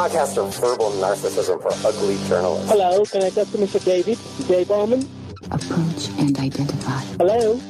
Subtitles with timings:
[0.00, 2.70] podcast of verbal narcissism for ugly journalists.
[2.70, 3.84] Hello, can I talk to Mr.
[3.84, 4.18] David?
[4.48, 5.06] Dave Bowman?
[5.50, 7.02] Approach and identify.
[7.20, 7.60] Hello?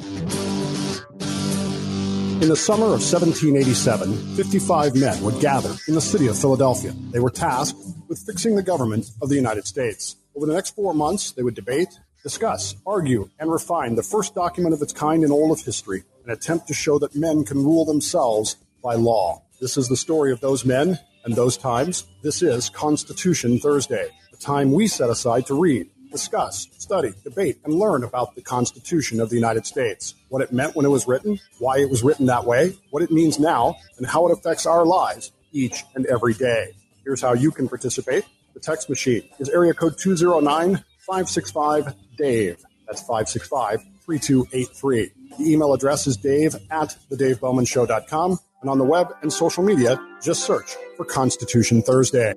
[2.40, 6.92] In the summer of 1787, 55 men would gather in the city of Philadelphia.
[7.10, 10.14] They were tasked with fixing the government of the United States.
[10.36, 14.72] Over the next four months, they would debate, discuss, argue, and refine the first document
[14.72, 17.84] of its kind in all of history, an attempt to show that men can rule
[17.84, 18.54] themselves
[18.84, 19.42] by law.
[19.60, 22.04] This is the story of those men and those times.
[22.22, 27.74] This is Constitution Thursday, the time we set aside to read, discuss, study, debate, and
[27.74, 31.38] learn about the Constitution of the United States, what it meant when it was written,
[31.58, 34.84] why it was written that way, what it means now, and how it affects our
[34.84, 36.72] lives each and every day.
[37.04, 38.24] Here's how you can participate.
[38.54, 42.64] The text machine is area code 209 565 Dave.
[42.86, 45.12] That's 565 3283.
[45.38, 48.38] The email address is dave at thedavebowmanshow.com.
[48.60, 52.34] And on the web and social media, just search for Constitution Thursday.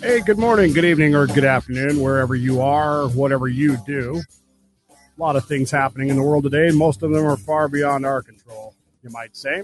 [0.00, 4.22] Hey, good morning, good evening, or good afternoon, wherever you are, whatever you do.
[4.90, 7.68] A lot of things happening in the world today, and most of them are far
[7.68, 9.62] beyond our control, you might say.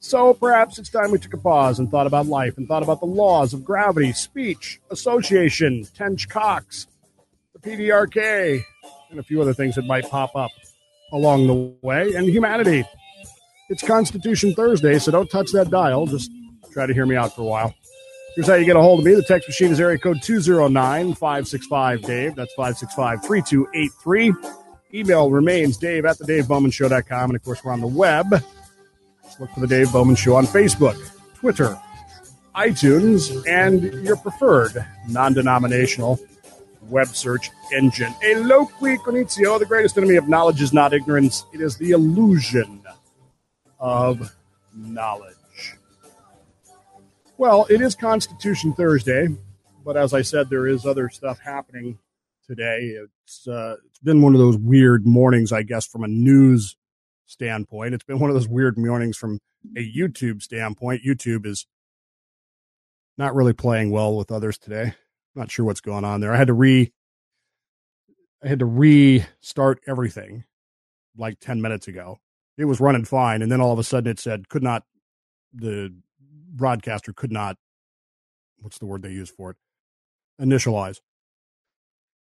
[0.00, 3.00] So perhaps it's time we took a pause and thought about life and thought about
[3.00, 6.86] the laws of gravity, speech, association, Tench Coxe,
[7.52, 8.64] the PDRK,
[9.10, 10.50] and a few other things that might pop up
[11.12, 12.84] along the way, and humanity.
[13.68, 16.06] It's Constitution Thursday, so don't touch that dial.
[16.06, 16.30] Just
[16.72, 17.74] try to hear me out for a while.
[18.34, 19.14] Here's how you get a hold of me.
[19.14, 22.34] The text machine is area code 209 565 Dave.
[22.34, 24.32] That's 565 3283.
[24.94, 27.30] Email remains dave at the Dave Bowman davebowmanshow.com.
[27.30, 28.30] And of course, we're on the web.
[29.24, 30.98] Just look for the Dave Bowman Show on Facebook,
[31.34, 31.78] Twitter,
[32.54, 36.18] iTunes, and your preferred non denominational
[36.88, 38.12] web search engine.
[38.22, 42.81] Eloqui conitio, the greatest enemy of knowledge is not ignorance, it is the illusion
[43.82, 44.34] of
[44.74, 45.34] knowledge.
[47.36, 49.28] Well, it is Constitution Thursday,
[49.84, 51.98] but as I said, there is other stuff happening
[52.46, 52.96] today.
[53.24, 56.76] It's uh, it's been one of those weird mornings, I guess, from a news
[57.26, 57.94] standpoint.
[57.94, 59.40] It's been one of those weird mornings from
[59.76, 61.02] a YouTube standpoint.
[61.04, 61.66] YouTube is
[63.18, 64.94] not really playing well with others today.
[65.34, 66.32] Not sure what's going on there.
[66.32, 66.92] I had to re
[68.44, 70.44] I had to restart everything
[71.16, 72.20] like 10 minutes ago.
[72.58, 74.84] It was running fine and then all of a sudden it said could not
[75.54, 75.94] the
[76.54, 77.56] broadcaster could not
[78.60, 79.56] what's the word they use for it
[80.40, 80.98] initialize.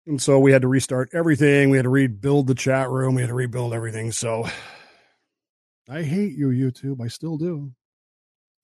[0.07, 3.23] And so we had to restart everything we had to rebuild the chat room we
[3.23, 4.47] had to rebuild everything so
[5.89, 7.73] i hate you youtube i still do.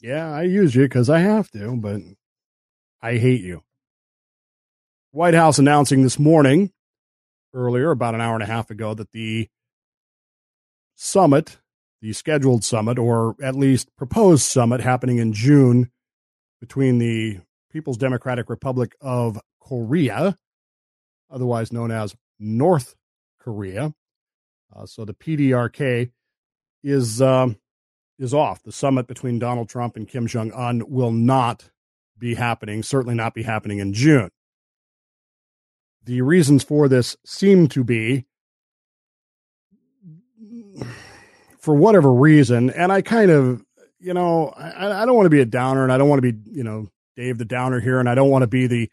[0.03, 2.01] Yeah i use you because i have to but
[3.03, 3.63] i hate you.
[5.13, 6.73] White house announcing this morning
[7.55, 9.49] earlier about an hour and a half ago that the
[11.01, 11.59] summit
[12.03, 15.91] the scheduled summit, or at least proposed summit, happening in June
[16.61, 17.41] between the
[17.71, 20.37] People's Democratic Republic of Korea,
[21.31, 22.97] otherwise known as North
[23.39, 23.95] Korea.
[24.75, 26.11] Uh, so the PDRK
[26.83, 27.57] is um,
[28.19, 28.63] is off.
[28.63, 31.71] The summit between Donald Trump and Kim Jong Un will not
[32.19, 32.83] be happening.
[32.83, 34.31] Certainly not be happening in June.
[36.05, 38.27] The reasons for this seem to be
[41.59, 43.65] for whatever reason, and I kind of,
[43.99, 46.33] you know, I, I don't want to be a downer, and I don't want to
[46.33, 48.91] be, you know, Dave the downer here, and I don't want to be the,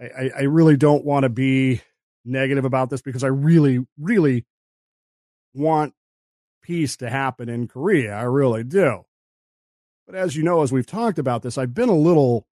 [0.00, 1.82] I, I really don't want to be
[2.24, 4.44] negative about this because I really, really
[5.54, 5.94] want
[6.62, 8.14] peace to happen in Korea.
[8.14, 9.04] I really do.
[10.06, 12.46] But as you know, as we've talked about this, I've been a little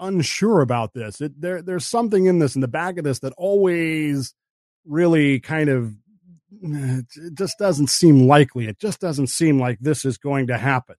[0.00, 1.20] unsure about this.
[1.20, 4.34] It, there, there's something in this, in the back of this, that always
[4.84, 5.94] really kind of
[6.64, 8.66] eh, it just doesn't seem likely.
[8.66, 10.96] It just doesn't seem like this is going to happen.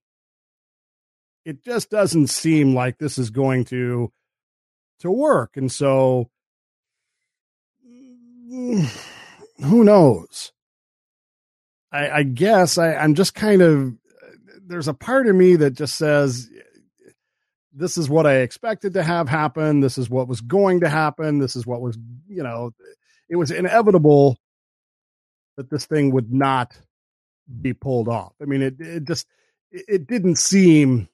[1.46, 4.12] It just doesn't seem like this is going to
[5.00, 5.52] to work.
[5.56, 6.30] And so
[8.50, 8.88] who
[9.62, 10.52] knows?
[11.92, 14.36] I, I guess I, I'm just kind of eh,
[14.68, 16.50] there's a part of me that just says
[17.80, 19.80] this is what I expected to have happen.
[19.80, 21.40] This is what was going to happen.
[21.40, 21.98] This is what was,
[22.28, 22.72] you know,
[23.30, 24.38] it was inevitable
[25.56, 26.78] that this thing would not
[27.62, 28.34] be pulled off.
[28.42, 29.28] I mean, it it just
[29.72, 31.08] it didn't seem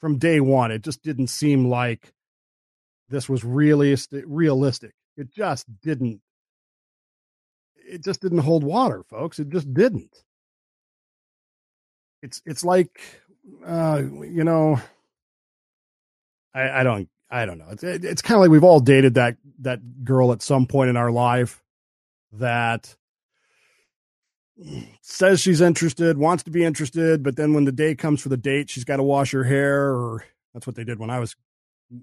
[0.00, 0.70] from day one.
[0.70, 2.12] It just didn't seem like
[3.08, 4.24] this was realistic.
[4.26, 4.94] Realistic.
[5.16, 6.20] It just didn't.
[7.74, 9.40] It just didn't hold water, folks.
[9.40, 10.22] It just didn't.
[12.22, 13.00] It's it's like,
[13.66, 14.80] uh, you know,
[16.54, 17.68] I, I don't I don't know.
[17.70, 20.96] It's it's kind of like we've all dated that that girl at some point in
[20.96, 21.62] our life
[22.32, 22.96] that
[25.00, 28.36] says she's interested, wants to be interested, but then when the day comes for the
[28.36, 31.34] date, she's got to wash her hair, or that's what they did when I was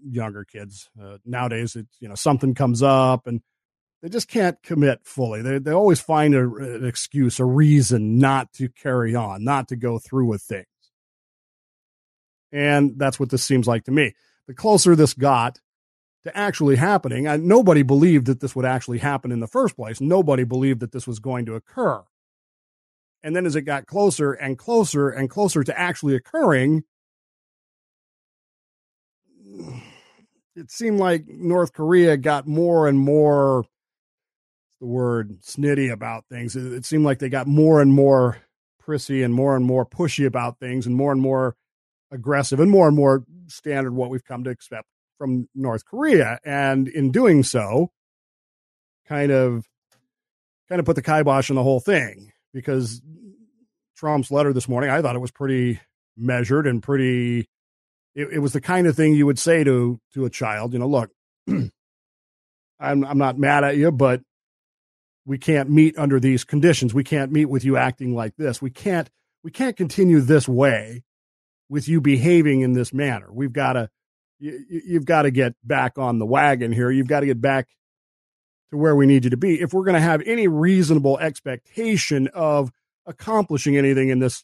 [0.09, 0.89] younger kids.
[1.01, 3.41] Uh, nowadays, it's you know something comes up and
[4.01, 5.41] they just can't commit fully.
[5.41, 9.75] They they always find a, an excuse, a reason not to carry on, not to
[9.75, 10.65] go through with things.
[12.51, 14.15] And that's what this seems like to me.
[14.47, 15.59] The closer this got
[16.23, 20.01] to actually happening, and nobody believed that this would actually happen in the first place.
[20.01, 22.03] Nobody believed that this was going to occur.
[23.23, 26.83] And then as it got closer and closer and closer to actually occurring,
[30.55, 33.65] it seemed like North Korea got more and more
[34.79, 36.55] the word snitty about things.
[36.55, 38.37] It, seemed like they got more and more
[38.79, 41.55] prissy and more and more pushy about things and more and more
[42.11, 44.85] aggressive and more and more standard what we've come to expect
[45.17, 46.39] from North Korea.
[46.45, 47.91] And in doing so,
[49.07, 49.65] kind of
[50.69, 53.01] kind of put the kibosh on the whole thing because
[53.97, 55.79] Trump's letter this morning, I thought it was pretty
[56.15, 57.47] measured and pretty.
[58.15, 60.73] It, it was the kind of thing you would say to to a child.
[60.73, 61.11] You know, look,
[61.47, 61.71] I'm
[62.79, 64.21] I'm not mad at you, but
[65.25, 66.93] we can't meet under these conditions.
[66.93, 68.61] We can't meet with you acting like this.
[68.61, 69.09] We can't
[69.43, 71.03] we can't continue this way
[71.69, 73.27] with you behaving in this manner.
[73.31, 73.89] We've got to
[74.39, 76.91] you, you've got to get back on the wagon here.
[76.91, 77.67] You've got to get back
[78.71, 82.27] to where we need you to be if we're going to have any reasonable expectation
[82.33, 82.71] of
[83.05, 84.43] accomplishing anything in this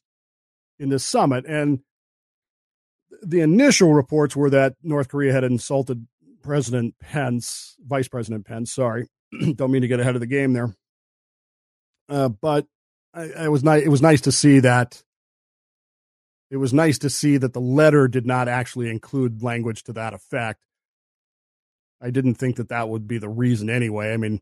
[0.79, 1.79] in this summit and
[3.21, 6.07] the initial reports were that North Korea had insulted
[6.41, 9.07] President Pence, Vice President Pence, sorry.
[9.55, 10.75] Don't mean to get ahead of the game there.
[12.09, 12.65] Uh, but
[13.13, 13.83] I, I was nice.
[13.83, 15.01] It was nice to see that.
[16.53, 20.13] It was nice to see that the letter did not actually include language to that
[20.13, 20.59] effect.
[21.99, 24.13] I didn't think that that would be the reason anyway.
[24.13, 24.39] I mean,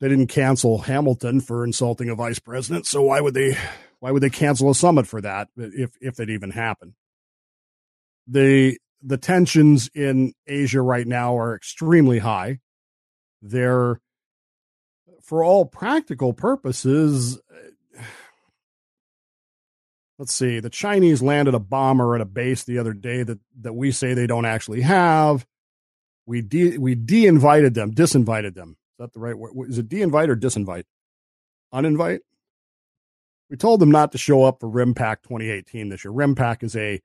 [0.00, 3.56] they didn't cancel Hamilton for insulting a vice president, so why would they?
[4.00, 6.92] Why would they cancel a summit for that if if it even happened?
[8.26, 12.58] The the tensions in Asia right now are extremely high.
[13.40, 13.98] They're
[15.22, 17.40] for all practical purposes.
[20.20, 20.60] Let's see.
[20.60, 24.12] The Chinese landed a bomber at a base the other day that, that we say
[24.12, 25.46] they don't actually have.
[26.26, 28.76] We de we de-invited them, disinvited them.
[28.92, 29.52] Is that the right word?
[29.70, 30.84] Is it de-invite or disinvite?
[31.72, 32.18] Uninvite?
[33.48, 36.12] We told them not to show up for RIMPAC 2018 this year.
[36.12, 37.00] RIMPAC is a,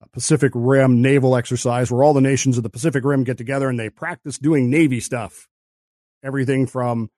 [0.00, 3.68] a Pacific Rim naval exercise where all the nations of the Pacific Rim get together
[3.70, 5.48] and they practice doing Navy stuff.
[6.22, 7.10] Everything from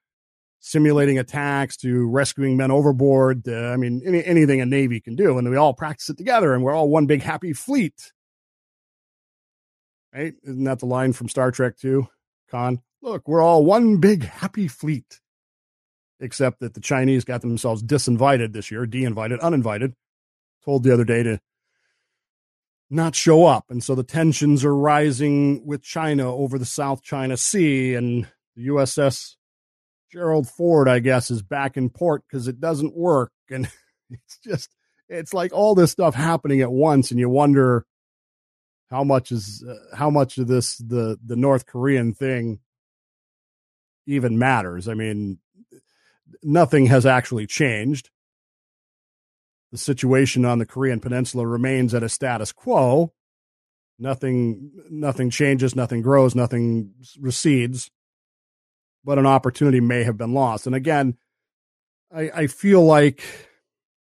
[0.67, 3.47] simulating attacks to rescuing men overboard.
[3.47, 5.39] Uh, I mean, any, anything a Navy can do.
[5.39, 8.13] And we all practice it together and we're all one big happy fleet
[10.15, 10.35] right?
[10.45, 12.07] Isn't that the line from Star Trek 2?
[12.51, 15.21] Khan, look, we're all one big happy fleet.
[16.21, 19.95] Except that the Chinese got themselves disinvited this year, de-invited, uninvited.
[20.65, 21.41] Told the other day to
[22.89, 23.65] not show up.
[23.69, 28.69] And so the tensions are rising with China over the South China Sea and the
[28.69, 29.35] USS
[30.15, 33.33] Gerald Ford, I guess, is back in port because it doesn't work.
[33.51, 33.69] And
[34.11, 34.75] it's just,
[35.09, 37.11] it's like all this stuff happening at once.
[37.11, 37.85] And you wonder,
[38.91, 42.61] how much is uh, how much of this the the North Korean thing
[44.07, 44.89] even matters.
[44.89, 45.39] I mean,
[46.43, 48.11] nothing has actually changed.
[49.73, 53.13] The situation on the Korean Peninsula remains at a status quo.
[53.99, 57.91] Nothing nothing changes, nothing grows, nothing recedes.
[59.05, 60.67] But an opportunity may have been lost.
[60.67, 61.17] And again,
[62.15, 63.23] I, I feel like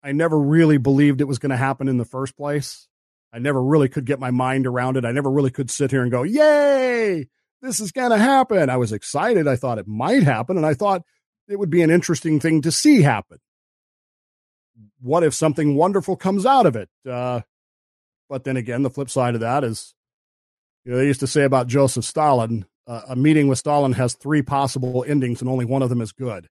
[0.02, 2.88] I never really believed it was going to happen in the first place.
[3.32, 5.04] I never really could get my mind around it.
[5.04, 7.28] I never really could sit here and go, Yay,
[7.62, 8.68] this is going to happen.
[8.68, 9.48] I was excited.
[9.48, 10.56] I thought it might happen.
[10.56, 11.02] And I thought
[11.48, 13.38] it would be an interesting thing to see happen.
[15.00, 16.88] What if something wonderful comes out of it?
[17.08, 17.40] Uh,
[18.28, 19.94] but then again, the flip side of that is,
[20.84, 22.66] you know, they used to say about Joseph Stalin,
[23.08, 26.48] a meeting with Stalin has three possible endings and only one of them is good.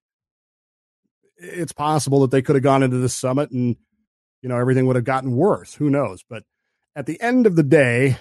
[1.36, 3.76] It's possible that they could have gone into this summit and,
[4.42, 5.74] you know, everything would have gotten worse.
[5.74, 6.24] Who knows?
[6.28, 6.44] But
[6.94, 8.16] at the end of the day,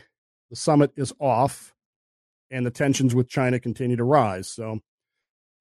[0.49, 1.73] the summit is off
[2.49, 4.49] and the tensions with China continue to rise.
[4.49, 4.79] So,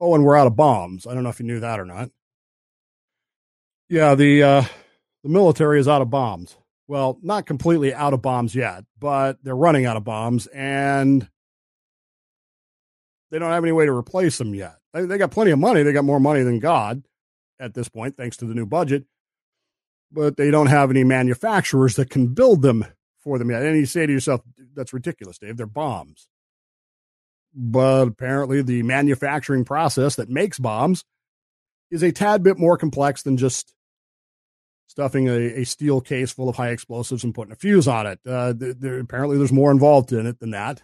[0.00, 1.06] oh, and we're out of bombs.
[1.06, 2.10] I don't know if you knew that or not.
[3.88, 4.64] Yeah, the uh,
[5.22, 6.56] the military is out of bombs.
[6.88, 11.28] Well, not completely out of bombs yet, but they're running out of bombs and
[13.30, 14.76] they don't have any way to replace them yet.
[14.92, 15.82] They, they got plenty of money.
[15.82, 17.02] They got more money than God
[17.58, 19.04] at this point, thanks to the new budget,
[20.10, 22.86] but they don't have any manufacturers that can build them
[23.18, 23.62] for them yet.
[23.62, 24.40] And you say to yourself,
[24.74, 25.56] that's ridiculous, Dave.
[25.56, 26.28] They're bombs.
[27.54, 31.04] But apparently, the manufacturing process that makes bombs
[31.90, 33.74] is a tad bit more complex than just
[34.86, 38.20] stuffing a, a steel case full of high explosives and putting a fuse on it.
[38.26, 40.82] Uh, there, apparently, there's more involved in it than that.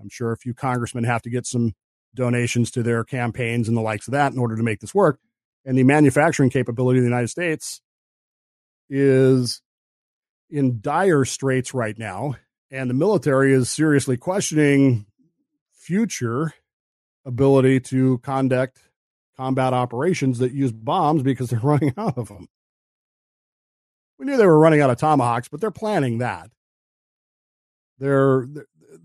[0.00, 1.74] I'm sure a few congressmen have to get some
[2.14, 5.20] donations to their campaigns and the likes of that in order to make this work.
[5.64, 7.80] And the manufacturing capability of the United States
[8.88, 9.60] is
[10.50, 12.36] in dire straits right now.
[12.70, 15.06] And the military is seriously questioning
[15.72, 16.52] future
[17.24, 18.78] ability to conduct
[19.36, 22.48] combat operations that use bombs because they're running out of them.
[24.18, 26.50] We knew they were running out of tomahawks, but they're planning that.
[27.98, 28.46] They're,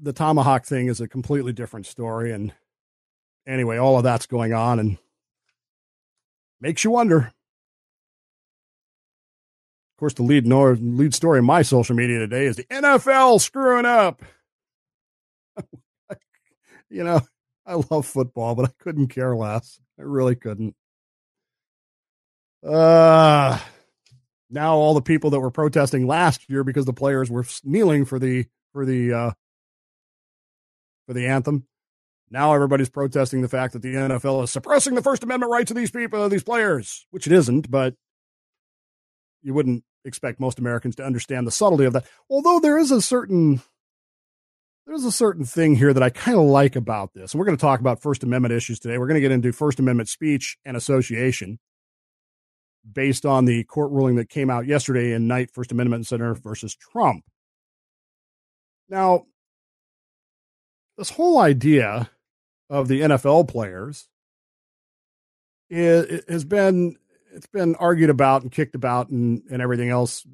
[0.01, 2.31] the tomahawk thing is a completely different story.
[2.31, 2.51] And
[3.47, 4.97] anyway, all of that's going on and
[6.61, 7.17] makes you wonder.
[7.17, 7.31] Of
[9.99, 13.85] course, the lead, nor, lead story in my social media today is the NFL screwing
[13.85, 14.21] up.
[16.89, 17.21] you know,
[17.65, 19.79] I love football, but I couldn't care less.
[19.99, 20.75] I really couldn't.
[22.65, 23.59] Uh,
[24.49, 28.19] now all the people that were protesting last year because the players were kneeling for
[28.19, 29.31] the for the uh,
[31.07, 31.65] for the anthem.
[32.29, 35.77] Now everybody's protesting the fact that the NFL is suppressing the First Amendment rights of
[35.77, 37.69] these people, these players, which it isn't.
[37.69, 37.95] But
[39.41, 42.05] you wouldn't expect most Americans to understand the subtlety of that.
[42.29, 43.61] Although there is a certain
[44.85, 47.33] there's a certain thing here that I kind of like about this.
[47.33, 48.97] And we're going to talk about First Amendment issues today.
[48.97, 51.59] We're going to get into First Amendment speech and association
[52.91, 56.75] based on the court ruling that came out yesterday in Knight First Amendment Center versus
[56.75, 57.23] Trump.
[58.89, 59.23] Now,
[60.97, 62.09] this whole idea
[62.69, 64.07] of the NFL players
[65.69, 66.97] it, has been
[67.33, 70.25] it's been argued about and kicked about and, and everything else.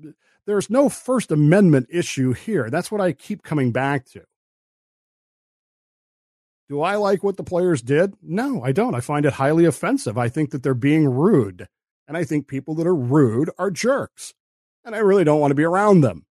[0.46, 2.70] There's no First Amendment issue here.
[2.70, 4.24] That's what I keep coming back to.
[6.68, 8.14] Do I like what the players did?
[8.22, 8.96] No, I don't.
[8.96, 10.18] I find it highly offensive.
[10.18, 11.68] I think that they're being rude.
[12.08, 14.34] And I think people that are rude are jerks.
[14.84, 16.26] And I really don't want to be around them.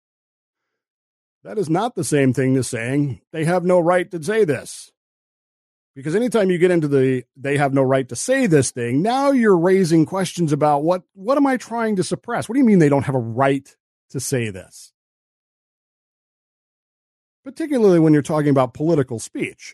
[1.48, 4.92] That is not the same thing as saying they have no right to say this.
[5.96, 9.32] Because anytime you get into the they have no right to say this thing, now
[9.32, 12.50] you're raising questions about what what am I trying to suppress?
[12.50, 13.74] What do you mean they don't have a right
[14.10, 14.92] to say this?
[17.46, 19.74] Particularly when you're talking about political speech.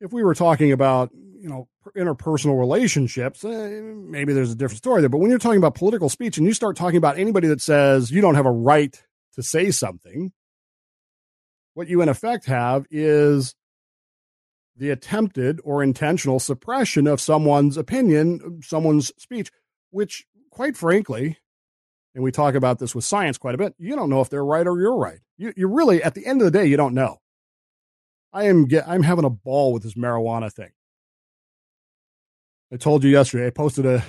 [0.00, 1.66] If we were talking about you know
[1.96, 6.08] interpersonal relationships eh, maybe there's a different story there but when you're talking about political
[6.08, 9.02] speech and you start talking about anybody that says you don't have a right
[9.34, 10.30] to say something
[11.74, 13.54] what you in effect have is
[14.76, 19.50] the attempted or intentional suppression of someone's opinion someone's speech
[19.90, 21.38] which quite frankly
[22.14, 24.44] and we talk about this with science quite a bit you don't know if they're
[24.44, 25.20] right or you're right.
[25.38, 27.18] You, you really at the end of the day you don't know.
[28.32, 30.70] I am get i'm having a ball with this marijuana thing.
[32.72, 34.02] I told you yesterday, I posted a,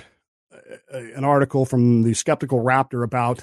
[0.90, 3.40] a, an article from the Skeptical Raptor about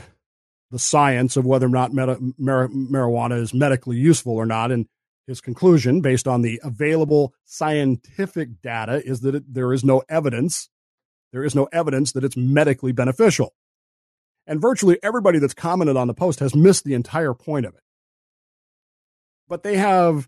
[0.71, 4.71] the science of whether or not meta, mar, marijuana is medically useful or not.
[4.71, 4.87] And
[5.27, 10.69] his conclusion, based on the available scientific data, is that it, there is no evidence.
[11.31, 13.53] There is no evidence that it's medically beneficial.
[14.47, 17.83] And virtually everybody that's commented on the post has missed the entire point of it.
[19.47, 20.27] But they have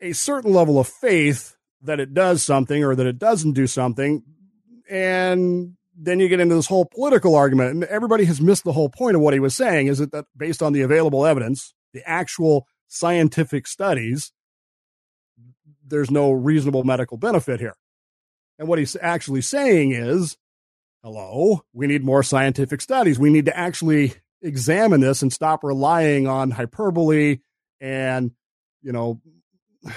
[0.00, 4.22] a certain level of faith that it does something or that it doesn't do something.
[4.88, 7.70] And then you get into this whole political argument.
[7.70, 10.24] And everybody has missed the whole point of what he was saying is that, that
[10.34, 14.32] based on the available evidence, the actual scientific studies,
[15.86, 17.76] there's no reasonable medical benefit here.
[18.58, 20.38] And what he's actually saying is,
[21.02, 23.18] hello, we need more scientific studies.
[23.18, 27.40] We need to actually examine this and stop relying on hyperbole
[27.80, 28.30] and,
[28.82, 29.20] you know,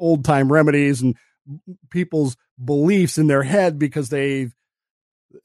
[0.00, 1.16] old time remedies and
[1.90, 4.54] people's beliefs in their head because they've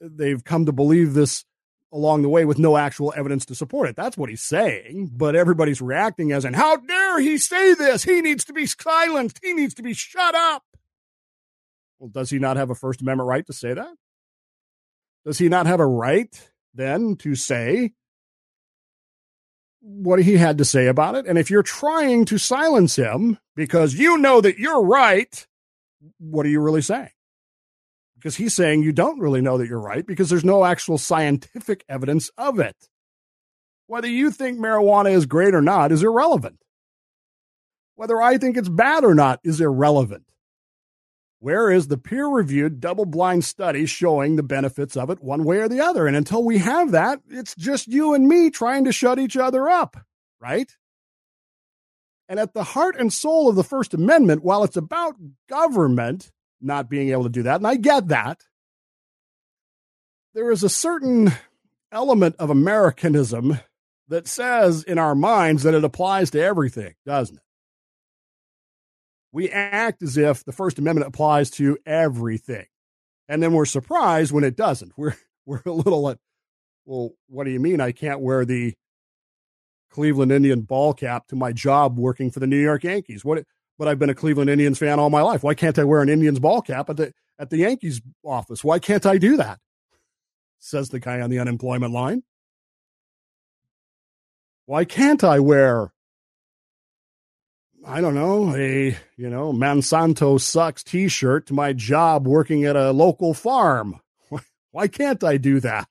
[0.00, 1.44] they've come to believe this
[1.92, 3.94] along the way with no actual evidence to support it.
[3.94, 8.02] That's what he's saying, but everybody's reacting as in how dare he say this?
[8.02, 9.38] He needs to be silenced.
[9.42, 10.64] He needs to be shut up.
[11.98, 13.94] Well, does he not have a First Amendment right to say that?
[15.24, 17.92] Does he not have a right then to say
[19.84, 21.26] what he had to say about it.
[21.26, 25.46] And if you're trying to silence him because you know that you're right,
[26.18, 27.10] what are you really saying?
[28.16, 31.84] Because he's saying you don't really know that you're right because there's no actual scientific
[31.88, 32.76] evidence of it.
[33.86, 36.58] Whether you think marijuana is great or not is irrelevant.
[37.96, 40.24] Whether I think it's bad or not is irrelevant.
[41.38, 45.58] Where is the peer reviewed double blind study showing the benefits of it one way
[45.58, 46.06] or the other?
[46.06, 49.68] And until we have that, it's just you and me trying to shut each other
[49.68, 49.98] up,
[50.40, 50.74] right?
[52.28, 55.16] And at the heart and soul of the First Amendment, while it's about
[55.48, 58.40] government not being able to do that, and I get that,
[60.34, 61.32] there is a certain
[61.92, 63.58] element of Americanism
[64.08, 67.42] that says in our minds that it applies to everything, doesn't it?
[69.32, 72.66] We act as if the First Amendment applies to everything.
[73.28, 74.92] And then we're surprised when it doesn't.
[74.96, 75.14] We're
[75.46, 76.18] we're a little like,
[76.86, 78.74] well, what do you mean I can't wear the
[79.94, 83.24] Cleveland Indian ball cap to my job working for the New York Yankees?
[83.24, 83.44] What
[83.78, 85.44] but I've been a Cleveland Indians fan all my life.
[85.44, 88.64] Why can't I wear an Indians ball cap at the at the Yankees office?
[88.64, 89.60] Why can't I do that?
[90.58, 92.24] Says the guy on the unemployment line.
[94.66, 95.92] Why can't I wear
[97.86, 102.92] I don't know, a, you know, Monsanto sucks t-shirt to my job working at a
[102.92, 104.00] local farm?
[104.70, 105.88] Why can't I do that?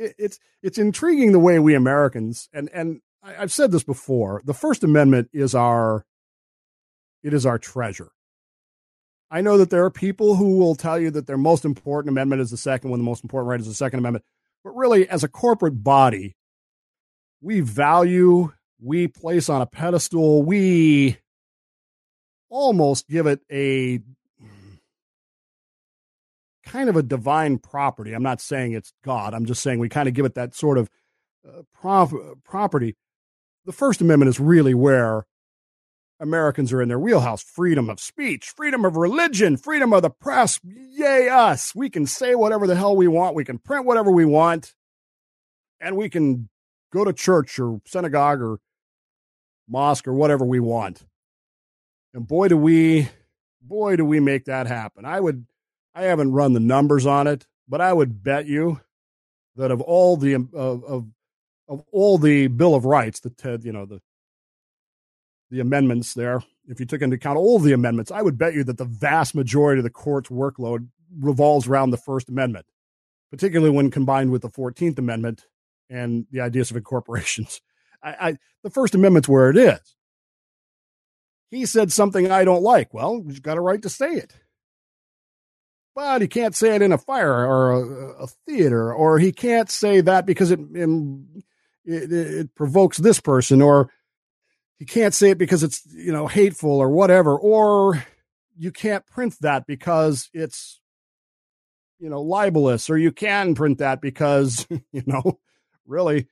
[0.00, 4.40] It's it's intriguing the way we Americans and and I've said this before.
[4.44, 6.04] The First Amendment is our
[7.22, 8.10] it is our treasure.
[9.30, 12.42] I know that there are people who will tell you that their most important amendment
[12.42, 14.24] is the second one, the most important right is the Second Amendment.
[14.64, 16.34] But really, as a corporate body,
[17.40, 21.18] we value, we place on a pedestal, we
[22.48, 24.00] almost give it a
[26.70, 28.12] kind of a divine property.
[28.12, 29.34] I'm not saying it's God.
[29.34, 30.88] I'm just saying we kind of give it that sort of
[31.46, 32.96] uh, prof- property.
[33.66, 35.26] The First Amendment is really where
[36.20, 37.42] Americans are in their wheelhouse.
[37.42, 40.60] Freedom of speech, freedom of religion, freedom of the press.
[40.62, 41.74] Yay, us.
[41.74, 43.34] We can say whatever the hell we want.
[43.34, 44.74] We can print whatever we want.
[45.80, 46.48] And we can
[46.92, 48.58] go to church or synagogue or
[49.68, 51.04] mosque or whatever we want.
[52.12, 53.08] And boy, do we,
[53.62, 55.04] boy, do we make that happen.
[55.04, 55.46] I would,
[55.94, 58.80] I haven't run the numbers on it, but I would bet you
[59.56, 61.06] that of all the, um, of, of,
[61.68, 64.00] of all the Bill of Rights, the TED, you know, the,
[65.50, 68.64] the amendments there, if you took into account all the amendments, I would bet you
[68.64, 72.66] that the vast majority of the court's workload revolves around the First Amendment,
[73.30, 75.46] particularly when combined with the 14th Amendment
[75.88, 77.60] and the ideas of incorporations.
[78.02, 79.96] I, I, the First Amendment's where it is.
[81.50, 82.94] He said something I don't like.
[82.94, 84.32] Well, he's got a right to say it.
[85.94, 89.68] But he can't say it in a fire or a, a theater, or he can't
[89.68, 93.90] say that because it, it, it provokes this person, or
[94.80, 98.02] you can't say it because it's you know hateful or whatever or
[98.58, 100.80] you can't print that because it's
[102.00, 105.38] you know libelous or you can print that because you know
[105.86, 106.26] really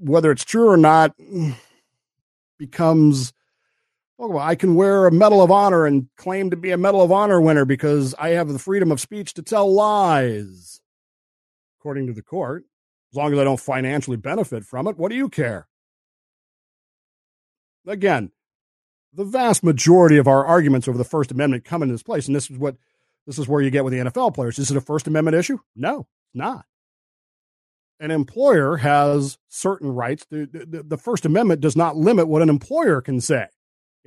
[0.00, 1.14] whether it's true or not
[2.58, 3.32] becomes
[4.18, 7.12] well, i can wear a medal of honor and claim to be a medal of
[7.12, 10.80] honor winner because i have the freedom of speech to tell lies
[11.78, 12.64] according to the court
[13.12, 15.68] as long as i don't financially benefit from it what do you care
[17.88, 18.30] again,
[19.12, 22.36] the vast majority of our arguments over the First Amendment come into this place, and
[22.36, 22.76] this is what
[23.26, 24.58] this is where you get with the NFL players.
[24.58, 25.58] Is it a First Amendment issue?
[25.76, 26.64] No, not.
[28.00, 30.24] An employer has certain rights.
[30.30, 33.46] The, the, the First Amendment does not limit what an employer can say.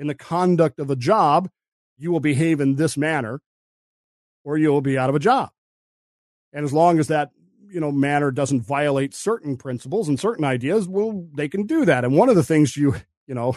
[0.02, 1.48] In the conduct of a job,
[1.96, 3.40] you will behave in this manner,
[4.44, 5.52] or you will be out of a job.
[6.52, 7.30] And as long as that
[7.70, 12.04] you know manner doesn't violate certain principles and certain ideas, well, they can do that.
[12.04, 12.96] And one of the things you
[13.28, 13.56] you know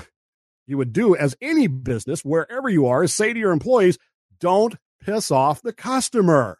[0.66, 3.96] you would do as any business, wherever you are, is say to your employees,
[4.38, 6.59] don't piss off the customer.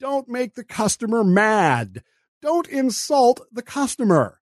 [0.00, 2.02] Don't make the customer mad.
[2.42, 4.40] Don't insult the customer.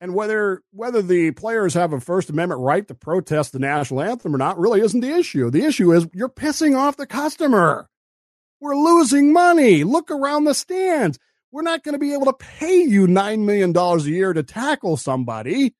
[0.00, 4.34] And whether whether the players have a First Amendment right to protest the national anthem
[4.34, 5.50] or not really isn't the issue.
[5.50, 7.88] The issue is you're pissing off the customer.
[8.60, 9.84] We're losing money.
[9.84, 11.18] Look around the stands.
[11.52, 14.96] We're not going to be able to pay you $9 million a year to tackle
[14.96, 15.74] somebody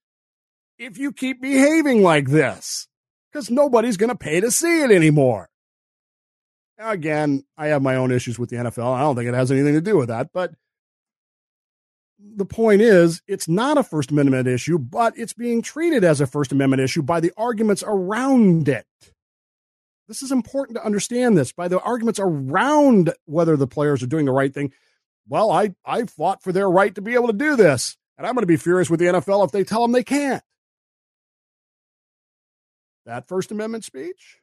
[0.78, 2.88] if you keep behaving like this
[3.30, 5.48] because nobody's going to pay to see it anymore.
[6.78, 8.94] Now, again, I have my own issues with the NFL.
[8.94, 10.52] I don't think it has anything to do with that, but
[12.36, 16.26] the point is, it's not a First Amendment issue, but it's being treated as a
[16.26, 18.86] First Amendment issue by the arguments around it.
[20.08, 24.26] This is important to understand this by the arguments around whether the players are doing
[24.26, 24.72] the right thing.
[25.28, 28.34] Well, I, I fought for their right to be able to do this, and I'm
[28.34, 30.42] going to be furious with the NFL if they tell them they can't.
[33.06, 34.39] That First Amendment speech?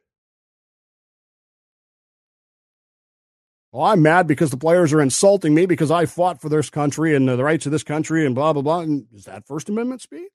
[3.72, 7.14] Well, I'm mad because the players are insulting me because I fought for this country
[7.14, 8.80] and the rights of this country and blah, blah, blah.
[8.80, 10.32] And is that First Amendment speech?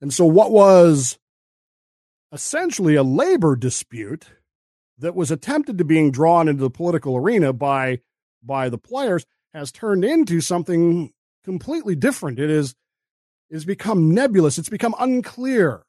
[0.00, 1.18] And so, what was
[2.32, 4.26] essentially a labor dispute
[4.98, 8.00] that was attempted to being drawn into the political arena by
[8.42, 11.12] by the players has turned into something
[11.44, 12.38] completely different.
[12.38, 12.74] It is
[13.50, 14.58] is become nebulous.
[14.58, 15.84] It's become unclear.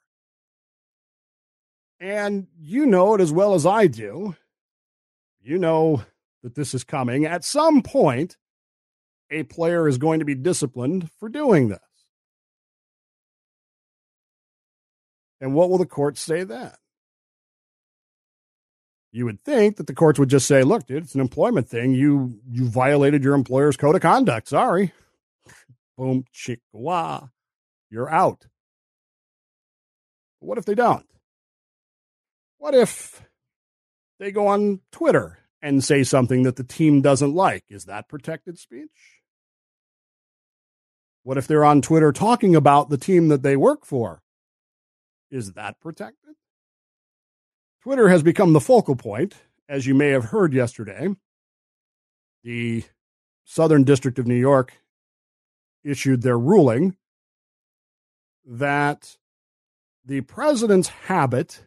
[1.99, 4.35] And you know it as well as I do
[5.43, 6.03] You know
[6.43, 7.25] that this is coming.
[7.25, 8.37] At some point,
[9.29, 11.79] a player is going to be disciplined for doing this.
[15.39, 16.71] And what will the courts say then?
[19.11, 21.93] You would think that the courts would just say, look, dude, it's an employment thing.
[21.93, 24.47] You you violated your employer's code of conduct.
[24.47, 24.93] Sorry.
[25.97, 27.29] Boom, chicwa.
[27.89, 28.45] You're out.
[30.39, 31.05] What if they don't?
[32.57, 33.21] What if
[34.21, 37.63] they go on Twitter and say something that the team doesn't like?
[37.69, 38.91] Is that protected speech?
[41.23, 44.21] What if they're on Twitter talking about the team that they work for?
[45.31, 46.35] Is that protected?
[47.81, 51.09] Twitter has become the focal point, as you may have heard yesterday.
[52.43, 52.83] The
[53.43, 54.73] Southern District of New York
[55.83, 56.95] issued their ruling
[58.45, 59.17] that
[60.05, 61.65] the president's habit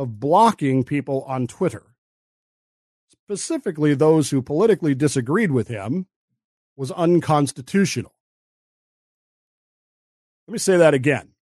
[0.00, 1.82] of blocking people on Twitter,
[3.10, 6.06] specifically those who politically disagreed with him,
[6.74, 8.14] was unconstitutional.
[10.48, 11.32] Let me say that again.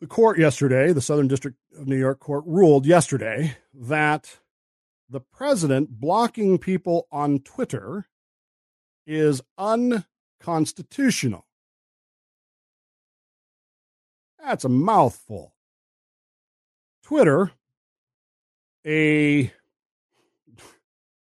[0.00, 4.40] The court yesterday, the Southern District of New York Court, ruled yesterday that
[5.08, 8.08] the president blocking people on Twitter
[9.06, 11.46] is unconstitutional.
[14.42, 15.51] That's a mouthful.
[17.02, 17.52] Twitter,
[18.86, 19.52] a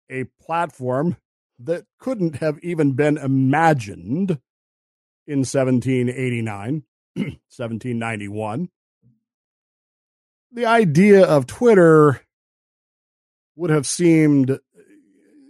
[0.09, 1.17] a platform
[1.59, 4.39] that couldn't have even been imagined
[5.25, 6.83] in 1789,
[7.15, 8.69] 1791.
[10.53, 12.23] The idea of Twitter
[13.55, 14.59] would have seemed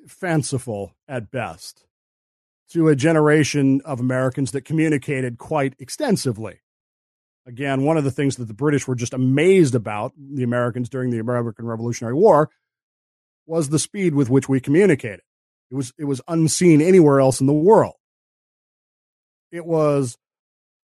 [0.08, 1.88] fanciful at best
[2.70, 6.61] to a generation of Americans that communicated quite extensively.
[7.48, 11.10] Again, one of the things that the British were just amazed about, the Americans during
[11.10, 12.50] the American Revolutionary War,
[13.48, 15.22] was the speed with which we communicated.
[15.72, 17.96] It was it was unseen anywhere else in the world.
[19.52, 20.18] It was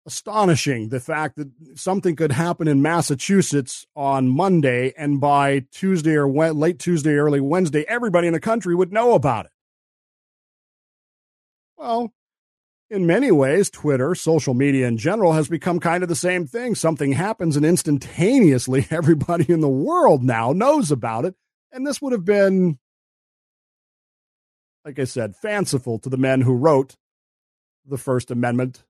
[0.06, 6.28] astonishing the fact that something could happen in Massachusetts on Monday and by Tuesday or
[6.28, 9.52] late Tuesday, early Wednesday, everybody in the country would know about it.
[11.76, 12.12] Well,
[12.90, 16.74] in many ways, Twitter, social media in general, has become kind of the same thing.
[16.74, 21.34] Something happens and instantaneously everybody in the world now knows about it.
[21.72, 22.78] And this would have been
[24.84, 26.96] like I said, fanciful to the men who wrote
[27.84, 28.84] the First Amendment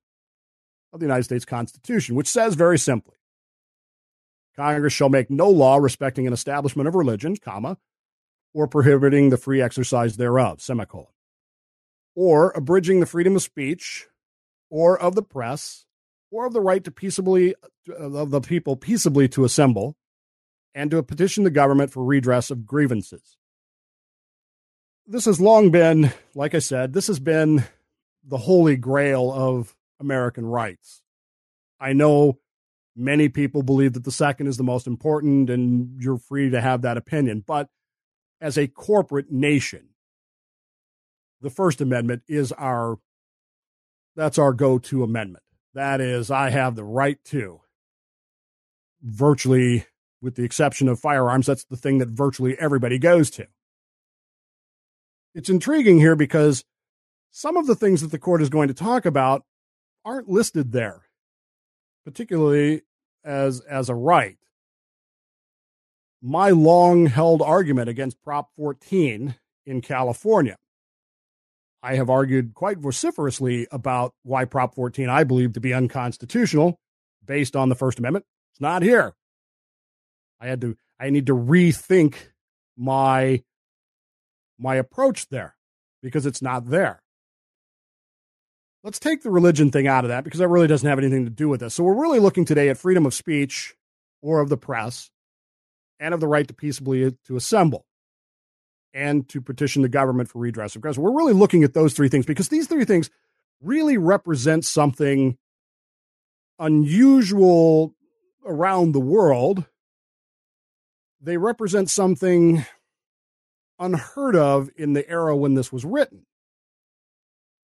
[0.93, 3.17] of the United States Constitution, which says very simply
[4.57, 7.79] Congress shall make no law respecting an establishment of religion, comma,
[8.53, 11.07] or prohibiting the free exercise thereof, semicolon,
[12.15, 14.07] or abridging the freedom of speech,
[14.71, 15.87] or of the press,
[16.31, 17.55] or of the right to peaceably
[17.89, 19.97] uh, of the people peaceably to assemble,
[20.75, 23.37] and to petition the government for redress of grievances
[25.11, 27.65] this has long been, like I said, this has been
[28.25, 31.03] the holy grail of American rights.
[31.81, 32.39] I know
[32.95, 36.83] many people believe that the second is the most important, and you're free to have
[36.83, 37.43] that opinion.
[37.45, 37.69] But
[38.41, 39.89] as a corporate nation,
[41.41, 42.99] the First Amendment is our
[44.17, 45.45] that's our go-to amendment.
[45.75, 47.61] That is, I have the right to
[49.03, 49.87] virtually,
[50.21, 53.47] with the exception of firearms, that's the thing that virtually everybody goes to
[55.35, 56.65] it's intriguing here because
[57.31, 59.45] some of the things that the court is going to talk about
[60.05, 61.03] aren't listed there,
[62.05, 62.83] particularly
[63.25, 64.39] as as a right.
[66.23, 70.57] My long held argument against Prop 14 in California.
[71.83, 76.79] I have argued quite vociferously about why Prop 14 I believe to be unconstitutional
[77.25, 78.27] based on the First Amendment.
[78.53, 79.15] It's not here.
[80.41, 82.15] I had to I need to rethink
[82.77, 83.43] my
[84.59, 85.57] my approach there
[86.03, 87.03] because it's not there.
[88.83, 91.31] Let's take the religion thing out of that because that really doesn't have anything to
[91.31, 91.75] do with this.
[91.75, 93.75] So we're really looking today at freedom of speech
[94.23, 95.11] or of the press
[95.99, 97.85] and of the right to peaceably to assemble
[98.93, 101.01] and to petition the government for redress of grievances.
[101.01, 103.11] We're really looking at those three things because these three things
[103.63, 105.37] really represent something
[106.59, 107.95] unusual
[108.45, 109.67] around the world.
[111.21, 112.65] They represent something
[113.79, 116.27] unheard of in the era when this was written.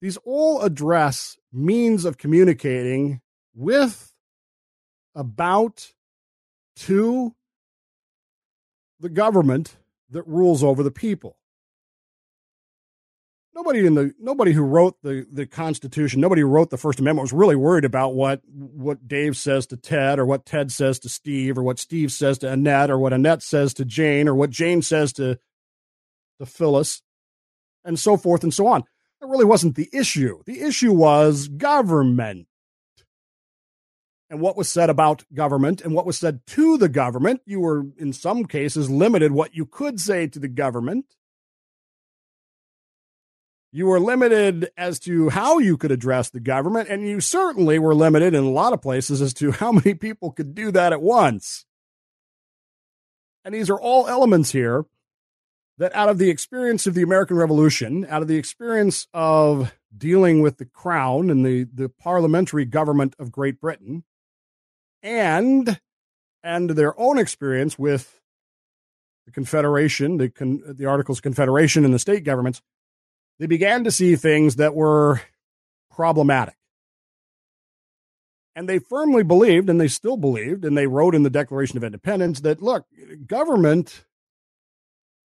[0.02, 3.22] These all address means of communicating
[3.56, 4.14] with,
[5.16, 5.94] about,
[6.76, 7.34] to
[9.00, 9.78] the government
[10.16, 11.38] that rules over the people.
[13.56, 17.24] nobody in the nobody who wrote the the Constitution, nobody who wrote the First Amendment
[17.24, 21.10] was really worried about what what Dave says to Ted, or what Ted says to
[21.10, 24.50] Steve, or what Steve says to Annette, or what Annette says to Jane, or what
[24.50, 25.40] Jane says to
[26.40, 27.02] to Phyllis,
[27.86, 28.84] and so forth and so on.
[29.22, 30.42] That really wasn't the issue.
[30.46, 32.48] The issue was government.
[34.30, 37.42] And what was said about government and what was said to the government.
[37.46, 41.06] You were, in some cases, limited what you could say to the government
[43.76, 47.94] you were limited as to how you could address the government, and you certainly were
[47.94, 51.02] limited in a lot of places as to how many people could do that at
[51.02, 51.66] once.
[53.44, 54.86] And these are all elements here
[55.78, 60.42] that, out of the experience of the American Revolution, out of the experience of dealing
[60.42, 64.06] with the crown and the, the parliamentary government of Great Britain,
[65.06, 65.80] and
[66.44, 68.20] and their own experience with
[69.26, 72.62] the Confederation, the, con, the Articles of Confederation, and the state governments,
[73.40, 75.22] they began to see things that were
[75.92, 76.56] problematic.
[78.56, 81.84] And they firmly believed, and they still believed, and they wrote in the Declaration of
[81.84, 82.86] Independence that look,
[83.26, 84.06] government,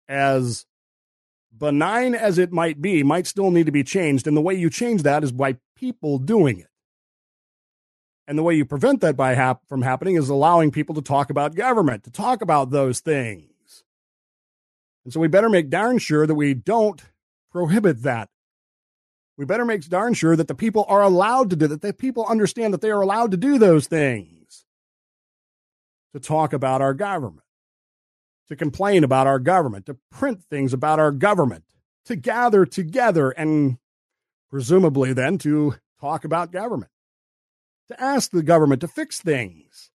[0.08, 0.66] as
[1.56, 4.28] benign as it might be, might still need to be changed.
[4.28, 6.68] And the way you change that is by people doing it.
[8.28, 11.30] And the way you prevent that by hap- from happening is allowing people to talk
[11.30, 13.84] about government, to talk about those things.
[15.04, 17.02] And so we better make darn sure that we don't
[17.52, 18.30] prohibit that.
[19.38, 22.26] We better make darn sure that the people are allowed to do that, that people
[22.26, 24.66] understand that they are allowed to do those things.
[26.14, 27.48] To talk about our government,
[28.48, 31.64] to complain about our government, to print things about our government,
[32.06, 33.80] to gather together and
[34.52, 36.92] presumably then to talk about government,
[37.90, 39.92] to ask the government to fix things.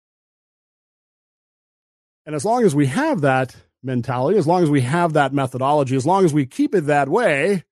[2.25, 3.55] And as long as we have that,
[3.87, 7.09] mentality, as long as we have that methodology, as long as we keep it that
[7.09, 7.65] way,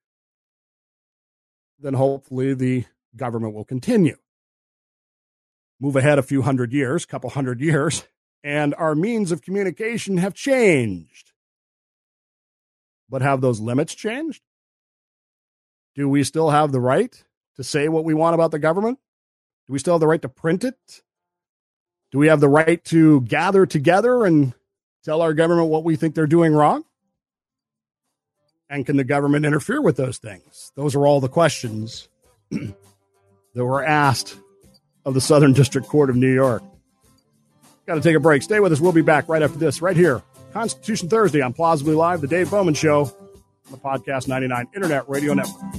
[1.81, 2.85] then hopefully the
[3.17, 4.17] government will continue.
[5.81, 8.05] Move ahead a few hundred years, couple hundred years,
[8.43, 11.33] and our means of communication have changed.
[13.11, 14.43] But have those limits changed?
[15.95, 17.23] Do we still have the right
[17.57, 18.99] to say what we want about the government?
[19.67, 21.03] Do we still have the right to print it?
[22.13, 24.55] Do we have the right to gather together and
[25.05, 26.85] tell our government what we think they're doing wrong?
[28.71, 30.73] And can the government interfere with those things?
[30.75, 32.09] Those are all the questions
[32.51, 32.75] that
[33.65, 34.37] were asked
[35.05, 36.63] of the Southern District Court of New York.
[37.87, 38.43] Got to take a break.
[38.43, 38.81] Stay with us.
[38.81, 40.23] We'll be back right after this, right here.
[40.53, 45.35] Constitution Thursday on Plausibly Live, the Dave Bowman Show, on the Podcast 99 Internet Radio
[45.35, 45.75] Network.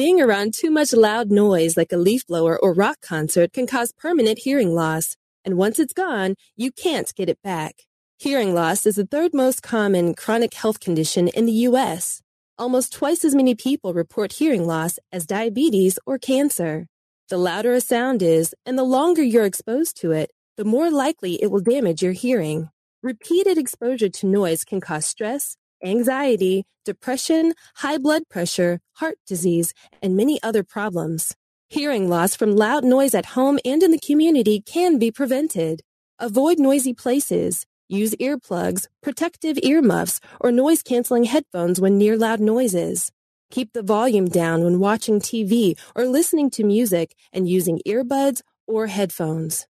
[0.00, 3.92] Being around too much loud noise like a leaf blower or rock concert can cause
[3.92, 5.14] permanent hearing loss.
[5.44, 7.82] And once it's gone, you can't get it back.
[8.18, 12.22] Hearing loss is the third most common chronic health condition in the U.S.
[12.56, 16.86] Almost twice as many people report hearing loss as diabetes or cancer.
[17.28, 21.34] The louder a sound is, and the longer you're exposed to it, the more likely
[21.42, 22.70] it will damage your hearing.
[23.02, 30.16] Repeated exposure to noise can cause stress, anxiety, depression, high blood pressure, heart disease, and
[30.16, 31.34] many other problems.
[31.68, 35.82] Hearing loss from loud noise at home and in the community can be prevented.
[36.18, 37.64] Avoid noisy places.
[37.88, 43.10] Use earplugs, protective earmuffs, or noise canceling headphones when near loud noises.
[43.50, 48.86] Keep the volume down when watching TV or listening to music and using earbuds or
[48.86, 49.66] headphones.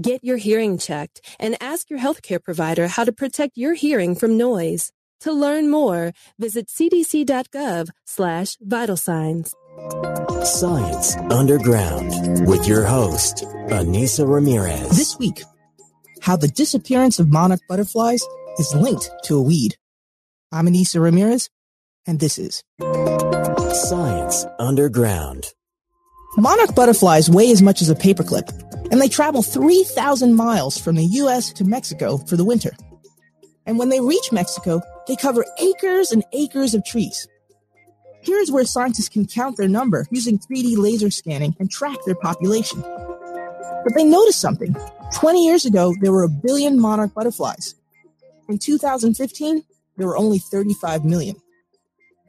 [0.00, 4.36] Get your hearing checked and ask your healthcare provider how to protect your hearing from
[4.36, 4.92] noise.
[5.22, 9.54] To learn more, visit cdc.gov slash vital signs.
[10.42, 14.90] Science Underground with your host, Ainissa Ramirez.
[14.90, 15.44] This week,
[16.22, 18.20] how the disappearance of monarch butterflies
[18.58, 19.76] is linked to a weed.
[20.50, 21.48] I'm Ainissa Ramirez,
[22.04, 25.52] and this is Science Underground.
[26.36, 28.50] Monarch butterflies weigh as much as a paperclip,
[28.90, 31.52] and they travel 3,000 miles from the U.S.
[31.52, 32.72] to Mexico for the winter.
[33.66, 37.26] And when they reach Mexico, they cover acres and acres of trees.
[38.22, 42.80] Here's where scientists can count their number using 3D laser scanning and track their population.
[42.80, 44.76] But they noticed something.
[45.14, 47.74] 20 years ago, there were a billion monarch butterflies.
[48.48, 49.64] In 2015,
[49.96, 51.36] there were only 35 million.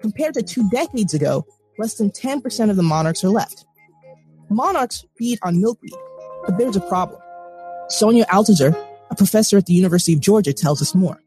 [0.01, 1.45] Compared to two decades ago,
[1.77, 3.65] less than 10% of the monarchs are left.
[4.49, 5.93] Monarchs feed on milkweed,
[6.45, 7.21] but there's a problem.
[7.87, 8.75] Sonia Altizer,
[9.11, 11.22] a professor at the University of Georgia, tells us more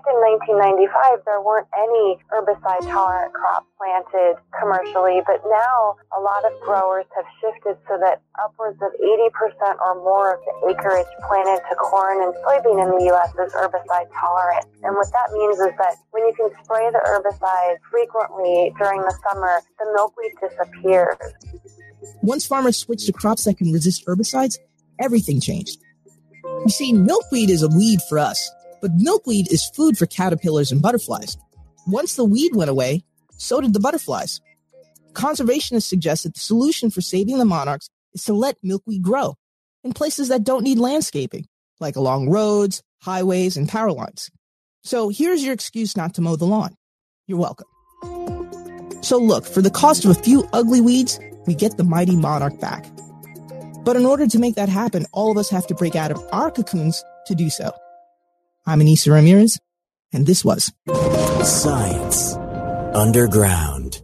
[0.00, 6.44] back in 1995, there weren't any herbicide tolerant crops planted commercially, but now a lot
[6.44, 11.60] of growers have shifted so that upwards of 80% or more of the acreage planted
[11.68, 13.30] to corn and soybean in the U.S.
[13.36, 14.66] is herbicide tolerant.
[14.82, 19.14] And what that means is that when you can spray the herbicide frequently during the
[19.28, 21.16] summer, the milkweed disappears.
[22.22, 24.58] Once farmers switched to crops that can resist herbicides,
[24.98, 25.78] everything changed.
[26.44, 30.82] You see, milkweed is a weed for us, but milkweed is food for caterpillars and
[30.82, 31.36] butterflies.
[31.86, 33.04] Once the weed went away,
[33.36, 34.40] so did the butterflies.
[35.12, 39.34] Conservationists suggest that the solution for saving the monarchs is to let milkweed grow
[39.82, 41.46] in places that don't need landscaping,
[41.80, 44.30] like along roads, highways, and power lines.
[44.82, 46.76] So here's your excuse not to mow the lawn.
[47.26, 47.66] You're welcome.
[49.02, 52.60] So look, for the cost of a few ugly weeds, we get the mighty monarch
[52.60, 52.86] back.
[53.84, 56.22] But in order to make that happen, all of us have to break out of
[56.32, 57.72] our cocoons to do so.
[58.66, 59.58] I'm Ainissa Ramirez,
[60.12, 60.70] and this was
[61.42, 62.34] Science
[62.94, 64.02] Underground.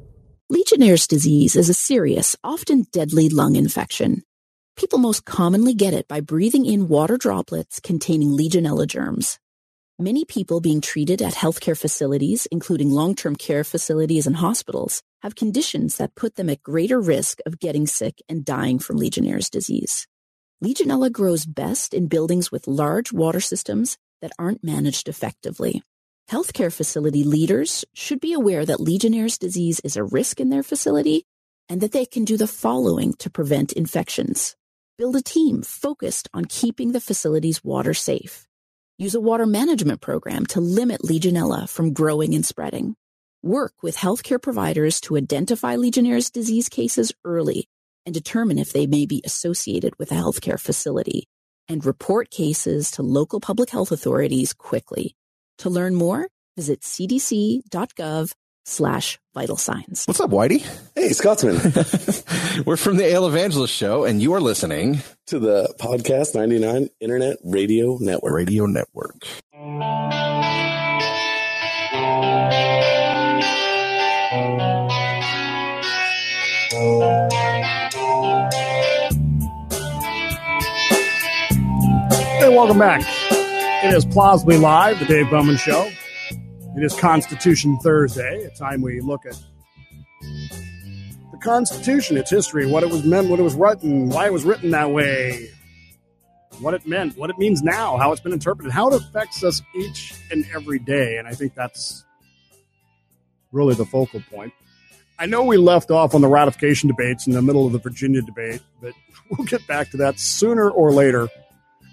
[0.49, 4.23] Legionnaire's disease is a serious, often deadly lung infection.
[4.77, 9.39] People most commonly get it by breathing in water droplets containing Legionella germs.
[9.99, 15.99] Many people being treated at healthcare facilities, including long-term care facilities and hospitals, have conditions
[15.99, 20.09] that put them at greater risk of getting sick and dying from Legionnaire's disease.
[20.65, 25.83] Legionella grows best in buildings with large water systems that aren't managed effectively.
[26.31, 31.25] Healthcare facility leaders should be aware that Legionnaire's disease is a risk in their facility
[31.69, 34.57] and that they can do the following to prevent infections.
[34.99, 38.47] Build a team focused on keeping the facility's water safe.
[38.99, 42.97] Use a water management program to limit Legionella from growing and spreading.
[43.43, 47.69] Work with healthcare providers to identify Legionnaire's disease cases early
[48.07, 51.29] and determine if they may be associated with a healthcare facility.
[51.69, 55.17] And report cases to local public health authorities quickly.
[55.59, 58.33] To learn more, visit cdc.gov
[58.67, 60.05] slash vital signs.
[60.05, 60.67] What's up, Whitey?
[60.95, 61.57] Hey, Scotsman.
[62.67, 67.39] We're from the Ale Evangelist Show, and you are listening to the Podcast 99 Internet
[67.45, 68.33] Radio Network.
[68.33, 69.25] Radio Network.
[82.47, 83.03] Hey, welcome back.
[83.85, 85.91] It is Plausibly Live, the Dave Bowman Show.
[86.31, 89.37] It is Constitution Thursday, a time we look at
[91.33, 94.45] the Constitution, its history, what it was meant, what it was written, why it was
[94.45, 95.51] written that way,
[96.61, 99.61] what it meant, what it means now, how it's been interpreted, how it affects us
[99.75, 101.17] each and every day.
[101.17, 102.05] And I think that's
[103.51, 104.53] really the focal point.
[105.19, 108.23] I know we left off on the ratification debates in the middle of the Virginia
[108.23, 108.93] debate, but
[109.33, 111.29] we'll get back to that sooner or later.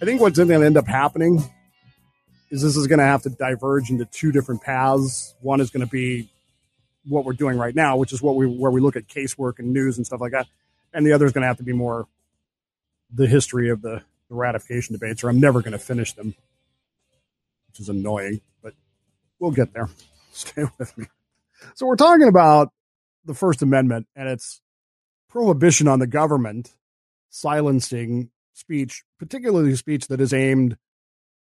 [0.03, 1.41] I think what's going to end up happening
[2.51, 5.33] is this is going to have to diverge into two different paths.
[5.39, 6.29] One is going to be
[7.05, 9.71] what we're doing right now, which is what we where we look at casework and
[9.71, 10.47] news and stuff like that,
[10.93, 12.05] and the other is going to have to be more
[13.13, 16.35] the history of the, the ratification debates, or I'm never going to finish them,
[17.69, 18.73] which is annoying, but
[19.39, 19.87] we'll get there.
[20.33, 21.05] Stay with me.
[21.75, 22.73] So we're talking about
[23.23, 24.59] the First Amendment and its
[25.29, 26.73] prohibition on the government
[27.29, 30.77] silencing speech, particularly speech that is aimed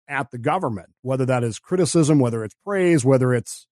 [0.08, 3.66] at the government, whether that is criticism, whether it's praise, whether it's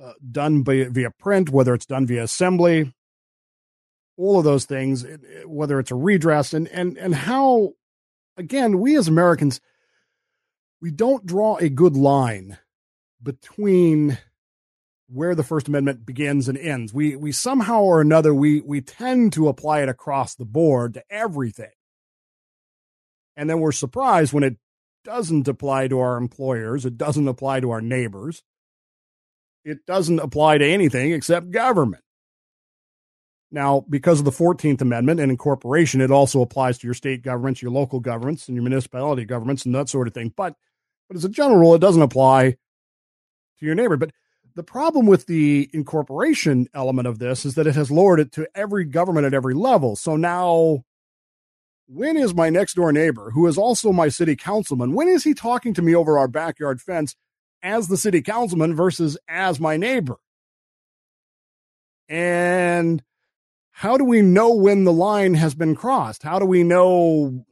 [0.00, 2.92] uh, done by, via print, whether it's done via assembly,
[4.16, 5.04] all of those things,
[5.46, 7.72] whether it's a redress, and and and how,
[8.36, 9.60] again, we as Americans,
[10.80, 12.58] we don't draw a good line
[13.22, 14.18] between
[15.08, 16.94] where the First Amendment begins and ends.
[16.94, 21.04] We we somehow or another we we tend to apply it across the board to
[21.10, 21.70] everything.
[23.40, 24.58] And then we're surprised when it
[25.02, 28.42] doesn't apply to our employers, it doesn't apply to our neighbors.
[29.64, 32.04] It doesn't apply to anything except government.
[33.50, 37.62] Now, because of the 14th Amendment and incorporation, it also applies to your state governments,
[37.62, 40.34] your local governments, and your municipality governments and that sort of thing.
[40.36, 40.54] But
[41.08, 43.96] but as a general rule, it doesn't apply to your neighbor.
[43.96, 44.12] But
[44.54, 48.46] the problem with the incorporation element of this is that it has lowered it to
[48.54, 49.96] every government at every level.
[49.96, 50.84] So now,
[51.92, 55.34] when is my next door neighbor, who is also my city councilman, when is he
[55.34, 57.16] talking to me over our backyard fence
[57.62, 60.16] as the city councilman versus as my neighbor?
[62.08, 63.02] And
[63.72, 66.22] how do we know when the line has been crossed?
[66.22, 67.44] How do we know,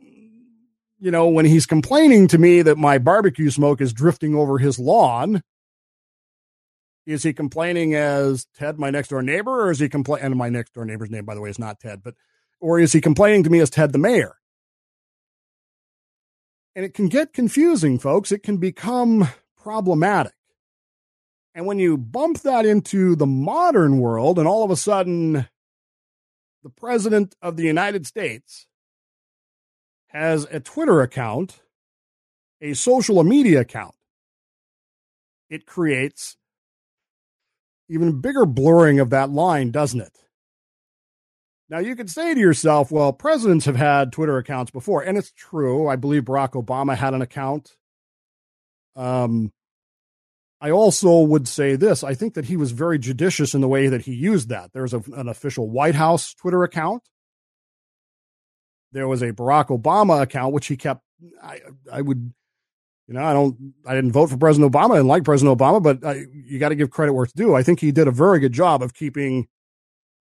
[1.00, 4.78] you know, when he's complaining to me that my barbecue smoke is drifting over his
[4.78, 5.42] lawn?
[7.06, 10.26] Is he complaining as Ted, my next door neighbor, or is he complaining?
[10.26, 12.14] And my next door neighbor's name, by the way, is not Ted, but
[12.60, 14.36] or is he complaining to me as Ted the mayor?
[16.74, 18.30] And it can get confusing, folks.
[18.30, 20.32] It can become problematic.
[21.54, 25.48] And when you bump that into the modern world, and all of a sudden,
[26.62, 28.66] the President of the United States
[30.08, 31.60] has a Twitter account,
[32.60, 33.94] a social media account,
[35.50, 36.36] it creates
[37.88, 40.27] even bigger blurring of that line, doesn't it?
[41.70, 45.32] Now, you could say to yourself, well, presidents have had Twitter accounts before, and it's
[45.32, 45.86] true.
[45.86, 47.76] I believe Barack Obama had an account.
[48.96, 49.52] Um,
[50.60, 53.88] I also would say this I think that he was very judicious in the way
[53.88, 54.72] that he used that.
[54.72, 57.02] There's a, an official White House Twitter account.
[58.92, 61.02] There was a Barack Obama account, which he kept.
[61.42, 61.60] I,
[61.92, 62.32] I would,
[63.06, 64.92] you know, I don't, I didn't vote for President Obama.
[64.92, 67.54] I didn't like President Obama, but I, you got to give credit where it's due.
[67.54, 69.48] I think he did a very good job of keeping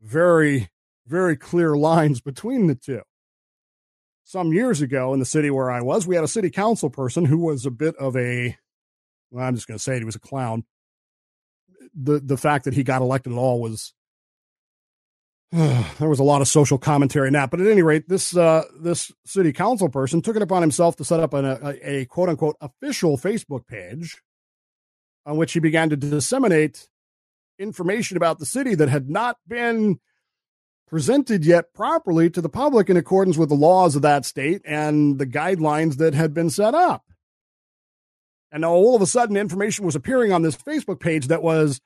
[0.02, 0.70] very
[1.08, 3.01] very clear lines between the two.
[4.24, 7.26] Some years ago in the city where I was, we had a city council person
[7.26, 8.58] who was a bit of a,
[9.32, 10.66] well, I'm just going to say it, he was a clown.
[11.95, 13.93] The, the fact that he got elected at all was,
[15.51, 17.51] there was a lot of social commentary in that.
[17.51, 21.05] But at any rate, this, uh, this city council person took it upon himself to
[21.05, 24.22] set up an, a, a quote unquote official Facebook page
[25.26, 26.88] on which he began to disseminate
[27.60, 29.99] information about the city that had not been
[30.88, 35.19] presented yet properly to the public in accordance with the laws of that state and
[35.19, 37.03] the guidelines that had been set up.
[38.51, 41.81] And all of a sudden, information was appearing on this Facebook page that was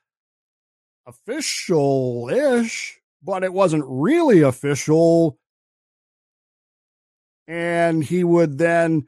[1.08, 5.40] official ish, but it wasn't really official.
[7.48, 9.08] And he would then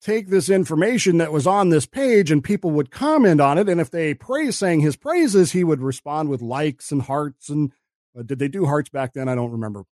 [0.00, 3.68] take this information that was on this page and people would comment on it.
[3.68, 7.72] And if they praise, sang his praises, he would respond with likes and hearts and
[8.18, 9.28] uh, did they do hearts back then?
[9.28, 9.84] I don't remember.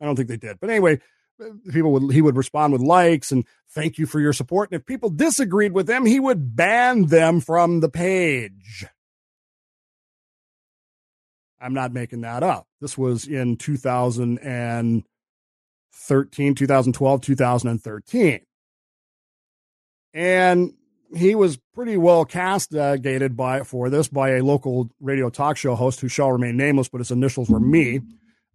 [0.00, 0.58] I don't think they did.
[0.60, 1.00] But anyway,
[1.40, 4.70] uh, people would he would respond with likes and thank you for your support.
[4.70, 8.86] And if people disagreed with them, he would ban them from the page.
[11.60, 12.68] I'm not making that up.
[12.80, 18.40] This was in 2013, 2012, 2013.
[20.14, 20.72] And
[21.14, 26.00] he was pretty well castigated by for this by a local radio talk show host
[26.00, 28.00] who shall remain nameless, but his initials were me,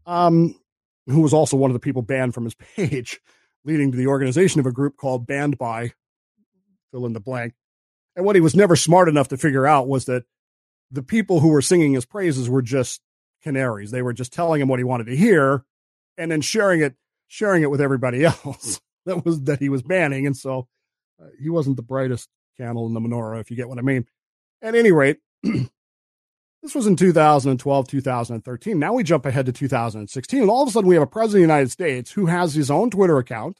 [0.05, 0.55] um,
[1.07, 3.19] who was also one of the people banned from his page,
[3.65, 5.93] leading to the organization of a group called Banned by
[6.91, 7.53] fill in the blank.
[8.15, 10.23] And what he was never smart enough to figure out was that
[10.91, 13.01] the people who were singing his praises were just
[13.43, 13.89] canaries.
[13.89, 15.65] They were just telling him what he wanted to hear
[16.17, 16.95] and then sharing it,
[17.27, 20.27] sharing it with everybody else that was that he was banning.
[20.27, 20.67] And so
[21.21, 24.05] uh, he wasn't the brightest candle in the menorah, if you get what I mean.
[24.61, 28.79] At any rate, this was in 2012, 2013.
[28.79, 31.43] Now we jump ahead to 2016, and all of a sudden we have a president
[31.43, 33.57] of the United States who has his own Twitter account.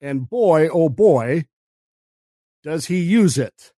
[0.00, 1.46] And boy, oh boy,
[2.64, 3.72] does he use it.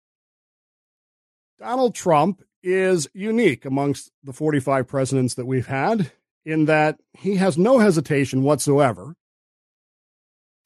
[1.59, 6.13] Donald Trump is unique amongst the 45 presidents that we've had
[6.45, 9.15] in that he has no hesitation whatsoever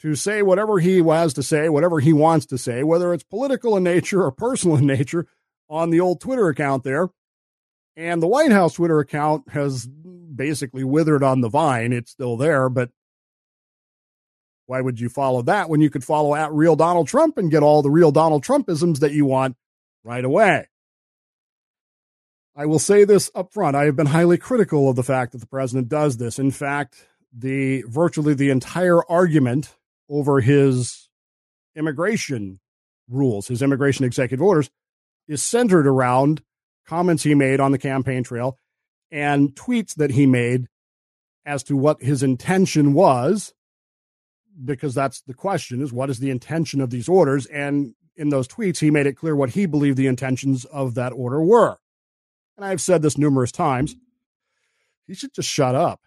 [0.07, 3.77] to say whatever he has to say, whatever he wants to say, whether it's political
[3.77, 5.27] in nature or personal in nature,
[5.69, 7.09] on the old Twitter account there.
[7.97, 11.93] And the White House Twitter account has basically withered on the vine.
[11.93, 12.91] It's still there, but
[14.67, 17.65] why would you follow that when you could follow at real Donald Trump and get
[17.65, 19.57] all the real Donald Trumpisms that you want
[20.05, 20.69] right away?
[22.55, 23.75] I will say this up front.
[23.75, 26.39] I have been highly critical of the fact that the president does this.
[26.39, 29.75] In fact, the virtually the entire argument
[30.09, 31.09] over his
[31.75, 32.61] immigration
[33.09, 34.71] rules, his immigration executive orders,
[35.29, 36.43] is centered around
[36.87, 38.59] comments he made on the campaign trail
[39.11, 40.67] and tweets that he made
[41.45, 43.53] as to what his intention was
[44.65, 47.47] because that's the question is what is the intention of these orders?
[47.47, 51.13] And in those tweets he made it clear what he believed the intentions of that
[51.13, 51.77] order were.
[52.57, 53.95] And i've said this numerous times
[55.07, 56.01] he should just shut up.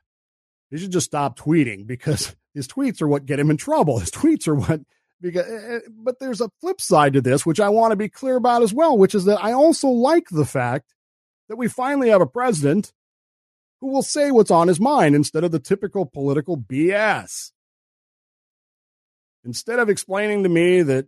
[0.70, 4.00] He should just stop tweeting because his tweets are what get him in trouble.
[4.00, 4.82] His tweets are what
[5.22, 8.10] because eh, eh, but there's a flip side to this which I want to be
[8.10, 10.94] clear about as well, which is that I also like the fact
[11.50, 12.94] that we finally have a president
[13.82, 17.52] who will say what's on his mind instead of the typical political BS.
[19.46, 21.08] Instead of explaining to me that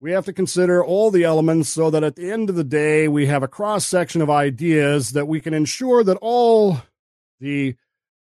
[0.00, 3.08] we have to consider all the elements so that at the end of the day
[3.08, 6.82] we have a cross section of ideas that we can ensure that all
[7.40, 7.74] the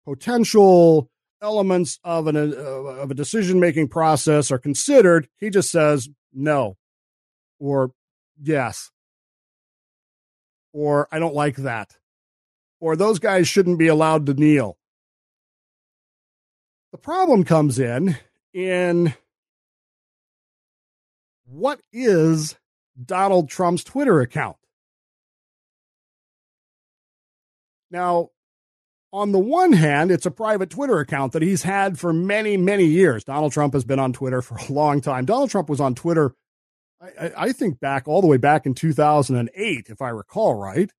[0.05, 1.09] potential
[1.43, 6.77] elements of an uh, of a decision making process are considered, he just says no,
[7.59, 7.91] or
[8.41, 8.89] yes,
[10.71, 11.97] or I don't like that,
[12.79, 14.77] or those guys shouldn't be allowed to kneel.
[16.91, 18.17] The problem comes in
[18.53, 19.13] in
[21.45, 22.55] what is
[23.03, 24.57] Donald Trump's Twitter account.
[27.91, 28.29] Now,
[29.13, 32.85] on the one hand, it's a private Twitter account that he's had for many, many
[32.85, 33.23] years.
[33.23, 35.25] Donald Trump has been on Twitter for a long time.
[35.25, 36.33] Donald Trump was on Twitter,
[36.99, 40.91] I, I think, back all the way back in 2008, if I recall right.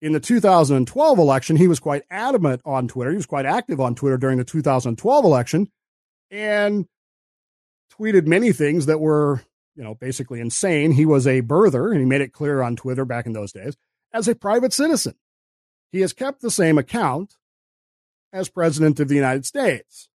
[0.00, 3.10] In the 2012 election, he was quite adamant on Twitter.
[3.10, 5.66] He was quite active on Twitter during the 2012 election
[6.30, 6.86] and
[7.92, 9.42] tweeted many things that were,
[9.74, 10.92] you know, basically insane.
[10.92, 13.76] He was a birther, and he made it clear on Twitter back in those days,
[14.12, 15.14] as a private citizen.
[15.90, 17.34] He has kept the same account
[18.32, 20.08] as President of the United States.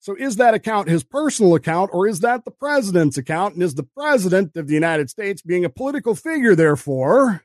[0.00, 3.54] So is that account his personal account or is that the president's account?
[3.54, 7.42] And is the president of the United States being a political figure, therefore,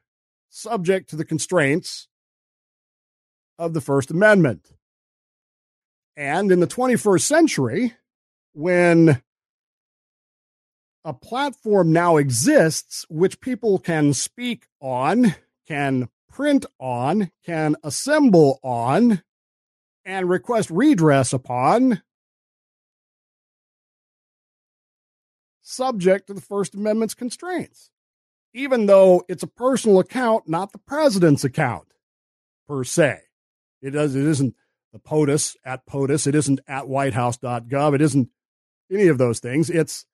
[0.50, 2.08] subject to the constraints
[3.58, 4.72] of the First Amendment?
[6.16, 7.94] And in the 21st century,
[8.54, 9.22] when
[11.04, 15.36] a platform now exists which people can speak on,
[15.68, 19.22] can print on, can assemble on,
[20.04, 22.02] and request redress upon,
[25.62, 27.92] subject to the First Amendment's constraints,
[28.54, 31.88] even though it's a personal account, not the president's account
[32.68, 33.20] per se.
[33.82, 34.16] It does.
[34.16, 34.56] It isn't
[34.92, 36.26] the POTUS at POTUS.
[36.26, 37.96] It isn't at WhiteHouse.gov.
[37.96, 38.30] It isn't
[38.92, 39.70] any of those things.
[39.70, 40.06] It's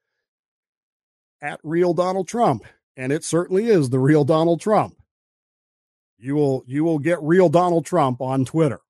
[1.41, 2.65] at real Donald Trump,
[2.97, 4.98] and it certainly is the real Donald Trump.
[6.19, 8.81] You will you will get real Donald Trump on Twitter.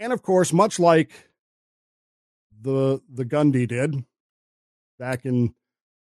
[0.00, 1.12] And of course, much like
[2.60, 4.04] the the Gundy did
[4.98, 5.54] back in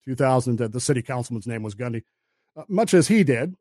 [0.04, 2.02] 2000, the city councilman's name was Gundy,
[2.56, 3.54] uh, much as he did,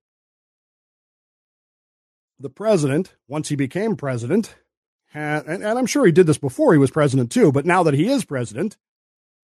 [2.39, 4.55] the president, once he became president,
[5.13, 7.93] and, and I'm sure he did this before he was president too, but now that
[7.93, 8.77] he is president,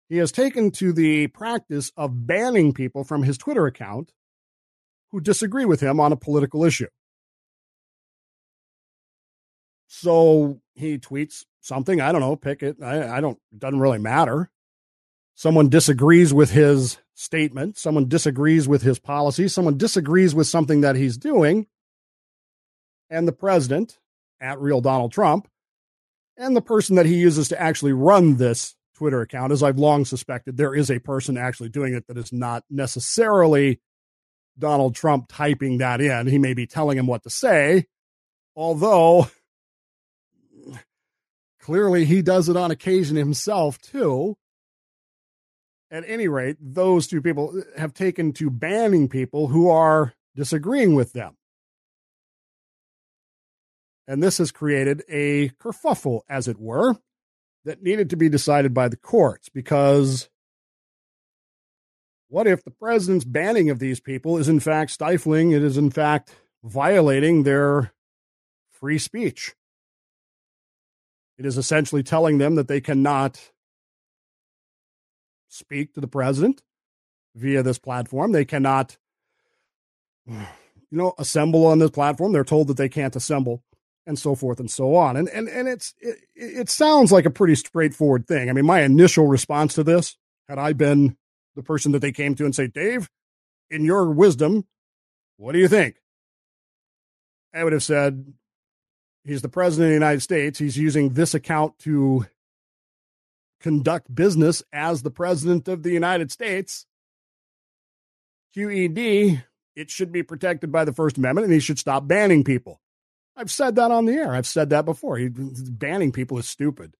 [0.07, 4.13] he has taken to the practice of banning people from his Twitter account
[5.15, 6.89] who disagree with him on a political issue.
[9.87, 12.01] So he tweets something.
[12.01, 12.83] I don't know, pick it.
[12.83, 14.51] I, I don't, doesn't really matter.
[15.33, 17.77] Someone disagrees with his statement.
[17.77, 19.47] Someone disagrees with his policy.
[19.47, 21.67] Someone disagrees with something that he's doing.
[23.09, 23.97] And the president,
[24.41, 25.47] at real Donald Trump,
[26.35, 30.03] and the person that he uses to actually run this Twitter account, as I've long
[30.03, 33.79] suspected, there is a person actually doing it that is not necessarily
[34.57, 36.27] Donald Trump typing that in.
[36.27, 37.85] He may be telling him what to say,
[38.55, 39.27] although
[41.61, 44.37] clearly he does it on occasion himself too.
[45.91, 51.13] At any rate, those two people have taken to banning people who are disagreeing with
[51.13, 51.37] them.
[54.07, 56.95] And this has created a kerfuffle, as it were,
[57.65, 60.29] that needed to be decided by the courts because
[62.27, 65.91] what if the president's banning of these people is in fact stifling, it is in
[65.91, 67.93] fact violating their
[68.71, 69.53] free speech?
[71.37, 73.51] It is essentially telling them that they cannot
[75.49, 76.63] speak to the president
[77.35, 78.31] via this platform.
[78.31, 78.97] They cannot,
[80.27, 80.45] you
[80.91, 82.31] know, assemble on this platform.
[82.31, 83.63] They're told that they can't assemble
[84.07, 85.17] and so forth and so on.
[85.17, 88.49] And and and it's it, it sounds like a pretty straightforward thing.
[88.49, 90.17] I mean, my initial response to this,
[90.47, 91.17] had I been
[91.55, 93.09] the person that they came to and say, Dave,
[93.69, 94.65] in your wisdom,
[95.37, 95.95] what do you think?
[97.53, 98.33] I would have said,
[99.23, 100.59] he's the president of the United States.
[100.59, 102.25] He's using this account to
[103.61, 106.85] conduct business as the president of the United States.
[108.55, 109.43] QED,
[109.75, 112.81] it should be protected by the First Amendment and he should stop banning people.
[113.35, 114.33] I've said that on the air.
[114.33, 115.17] I've said that before.
[115.17, 116.95] He, banning people is stupid.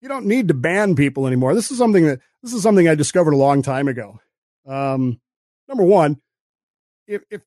[0.00, 1.54] You don't need to ban people anymore.
[1.54, 4.20] This is something that this is something I discovered a long time ago.
[4.66, 5.20] Um,
[5.68, 6.20] number one,
[7.06, 7.42] if, if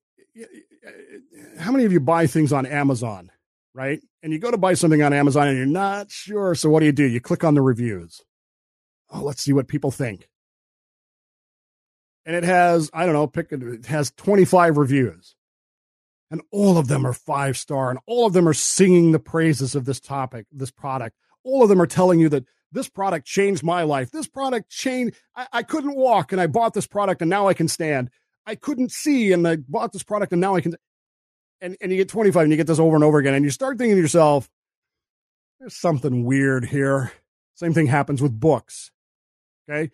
[1.60, 3.32] how many of you buy things on Amazon,
[3.74, 4.02] right?
[4.22, 6.54] And you go to buy something on Amazon and you're not sure.
[6.56, 7.06] So what do you do?
[7.06, 8.22] You click on the reviews.
[9.12, 10.28] Oh, let's see what people think.
[12.26, 15.36] And it has, I don't know, pick it, it has 25 reviews
[16.34, 19.76] and all of them are five star and all of them are singing the praises
[19.76, 23.64] of this topic this product all of them are telling you that this product changed
[23.64, 27.30] my life this product changed I, I, couldn't walk and i bought this product and
[27.30, 28.10] now i can stand
[28.46, 30.76] i couldn't see and i bought this product and now i can
[31.62, 33.52] and, and you get 25 and you get this over and over again and you
[33.52, 34.50] start thinking to yourself
[35.60, 37.12] there's something weird here
[37.56, 38.92] same thing happens with books
[39.70, 39.92] okay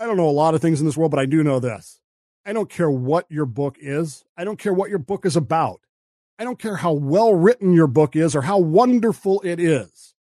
[0.00, 2.00] i don't know a lot of things in this world but i do know this
[2.48, 4.24] I don't care what your book is.
[4.34, 5.82] I don't care what your book is about.
[6.38, 10.14] I don't care how well written your book is or how wonderful it is.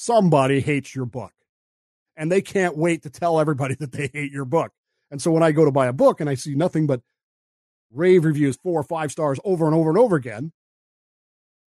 [0.00, 1.32] Somebody hates your book.
[2.16, 4.70] And they can't wait to tell everybody that they hate your book.
[5.10, 7.00] And so when I go to buy a book and I see nothing but
[7.90, 10.52] rave reviews, four or five stars over and over and over again,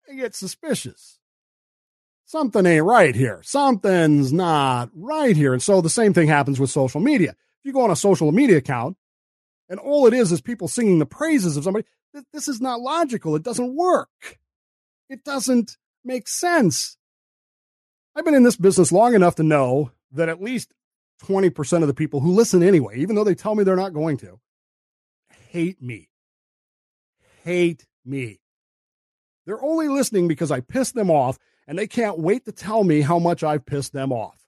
[0.08, 1.18] I get suspicious.
[2.24, 3.40] Something ain't right here.
[3.42, 5.52] Something's not right here.
[5.52, 7.30] And so the same thing happens with social media.
[7.30, 8.96] If you go on a social media account
[9.68, 11.86] and all it is is people singing the praises of somebody,
[12.32, 13.34] this is not logical.
[13.34, 14.38] It doesn't work.
[15.08, 16.96] It doesn't make sense.
[18.14, 20.72] I've been in this business long enough to know that at least
[21.24, 24.16] 20% of the people who listen anyway, even though they tell me they're not going
[24.18, 24.38] to,
[25.48, 26.10] hate me.
[27.44, 28.40] Hate me.
[29.46, 33.00] They're only listening because I pissed them off and they can't wait to tell me
[33.00, 34.38] how much I've pissed them off.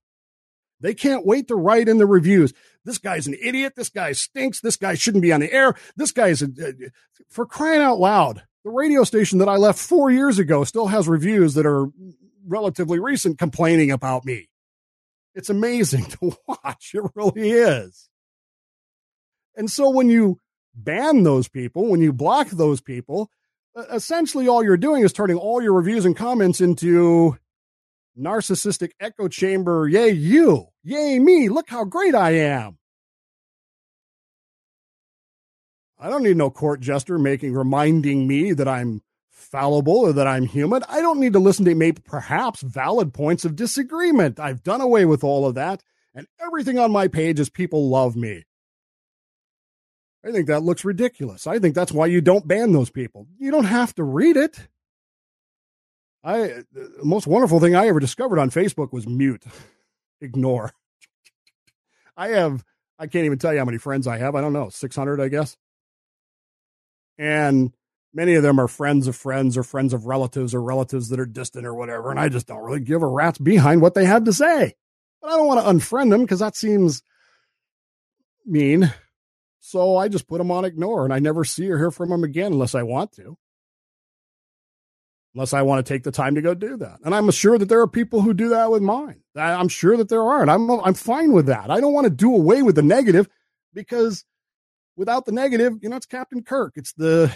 [0.81, 2.53] They can't wait to write in the reviews.
[2.85, 3.75] This guy's an idiot.
[3.77, 4.61] This guy stinks.
[4.61, 5.75] This guy shouldn't be on the air.
[5.97, 6.49] This guy's a,
[7.31, 8.43] for crying out loud.
[8.65, 11.87] The radio station that I left four years ago still has reviews that are
[12.47, 14.49] relatively recent complaining about me.
[15.35, 16.93] It's amazing to watch.
[16.95, 18.09] It really is.
[19.57, 20.41] And so when you
[20.75, 23.31] ban those people, when you block those people,
[23.91, 27.39] essentially all you're doing is turning all your reviews and comments into
[28.19, 29.89] narcissistic echo chamber.
[29.89, 30.67] Yay, you.
[30.83, 31.49] Yay, me.
[31.49, 32.79] Look how great I am.
[35.99, 39.03] I don't need no court jester making, reminding me that I'm
[39.35, 40.83] fallible or that I'm human.
[40.89, 44.41] I don't need to listen to maybe perhaps valid points of disagreement.
[44.41, 45.83] I've done away with all of that.
[46.15, 48.45] And everything on my page is people love me.
[50.25, 51.47] I think that looks ridiculous.
[51.47, 53.27] I think that's why you don't ban those people.
[53.39, 54.69] You don't have to read it.
[56.23, 59.45] I the most wonderful thing I ever discovered on Facebook was mute,
[60.23, 60.73] ignore.
[62.17, 62.65] I have
[62.99, 64.35] I can't even tell you how many friends I have.
[64.35, 65.59] I don't know, 600 I guess.
[67.19, 67.73] And
[68.15, 71.27] many of them are friends of friends or friends of relatives or relatives that are
[71.27, 74.25] distant or whatever, and I just don't really give a rat's behind what they have
[74.25, 74.75] to say.
[75.21, 77.03] But I don't want to unfriend them because that seems
[78.47, 78.93] mean.
[79.61, 82.23] So I just put them on ignore and I never see or hear from them
[82.23, 83.37] again unless I want to.
[85.35, 87.01] Unless I want to take the time to go do that.
[87.03, 89.23] And I'm sure that there are people who do that with mine.
[89.35, 90.43] I'm sure that there are.
[90.43, 91.71] And I'm, I'm fine with that.
[91.71, 93.29] I don't want to do away with the negative
[93.73, 94.25] because
[94.97, 96.75] without the negative, you know, it's Captain Kirk.
[96.77, 97.35] It's the,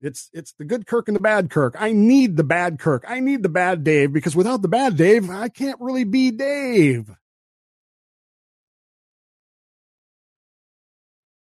[0.00, 1.74] it's, it's the good Kirk and the bad Kirk.
[1.78, 3.04] I need the bad Kirk.
[3.06, 7.10] I need the bad Dave because without the bad Dave, I can't really be Dave.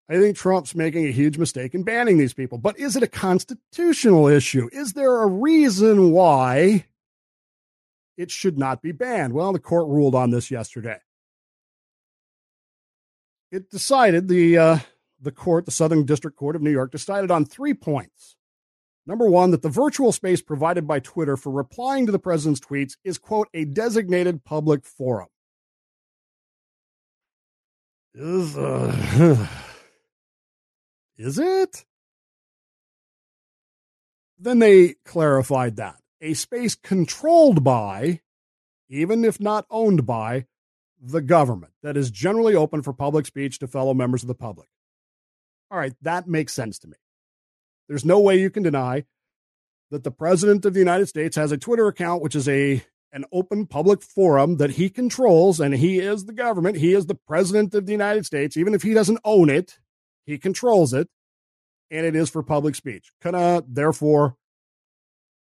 [0.10, 2.58] I think Trump's making a huge mistake in banning these people.
[2.58, 4.68] But is it a constitutional issue?
[4.72, 6.86] Is there a reason why
[8.18, 9.34] it should not be banned?
[9.34, 10.98] Well, the court ruled on this yesterday.
[13.52, 14.80] It decided the uh,
[15.22, 18.36] the court, the Southern District Court of New York, decided on three points.
[19.10, 22.96] Number one, that the virtual space provided by Twitter for replying to the president's tweets
[23.04, 25.30] is, quote, a designated public forum.
[28.14, 29.48] Is uh,
[31.18, 31.86] Is it?
[34.38, 38.22] Then they clarified that a space controlled by,
[38.90, 40.46] even if not owned by,
[41.02, 44.70] the government that is generally open for public speech to fellow members of the public.
[45.72, 46.98] All right, that makes sense to me.
[47.90, 49.04] There's no way you can deny
[49.92, 53.26] that the president of the United States has a Twitter account, which is a an
[53.32, 56.78] open public forum that he controls, and he is the government.
[56.78, 59.80] He is the president of the United States, even if he doesn't own it.
[60.28, 61.10] He controls it,
[61.90, 63.12] and it is for public speech.
[63.24, 64.36] Therefore,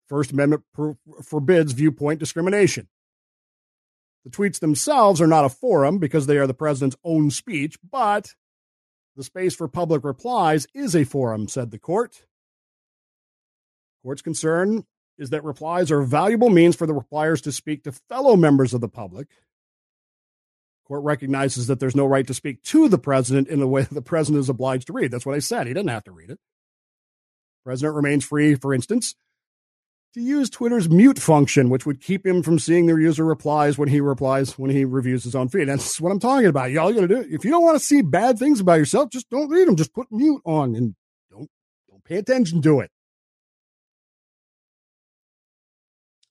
[0.07, 0.63] First Amendment
[1.23, 2.87] forbids viewpoint discrimination.
[4.25, 8.33] The tweets themselves are not a forum because they are the president's own speech, but
[9.15, 12.23] the space for public replies is a forum, said the court.
[14.03, 14.85] Court's concern
[15.17, 18.81] is that replies are valuable means for the repliers to speak to fellow members of
[18.81, 19.27] the public
[20.89, 24.01] Court recognizes that there's no right to speak to the president in the way the
[24.01, 25.11] president is obliged to read.
[25.11, 25.67] That's what I said.
[25.67, 26.39] He doesn't have to read it.
[27.63, 29.15] President remains free, for instance,
[30.15, 33.89] to use Twitter's mute function, which would keep him from seeing the user replies when
[33.89, 35.65] he replies when he reviews his own feed.
[35.65, 36.71] That's what I'm talking about.
[36.71, 37.27] Y'all got to do.
[37.29, 39.75] If you don't want to see bad things about yourself, just don't read them.
[39.75, 40.95] Just put mute on and
[41.29, 41.49] don't
[41.87, 42.89] don't pay attention to it.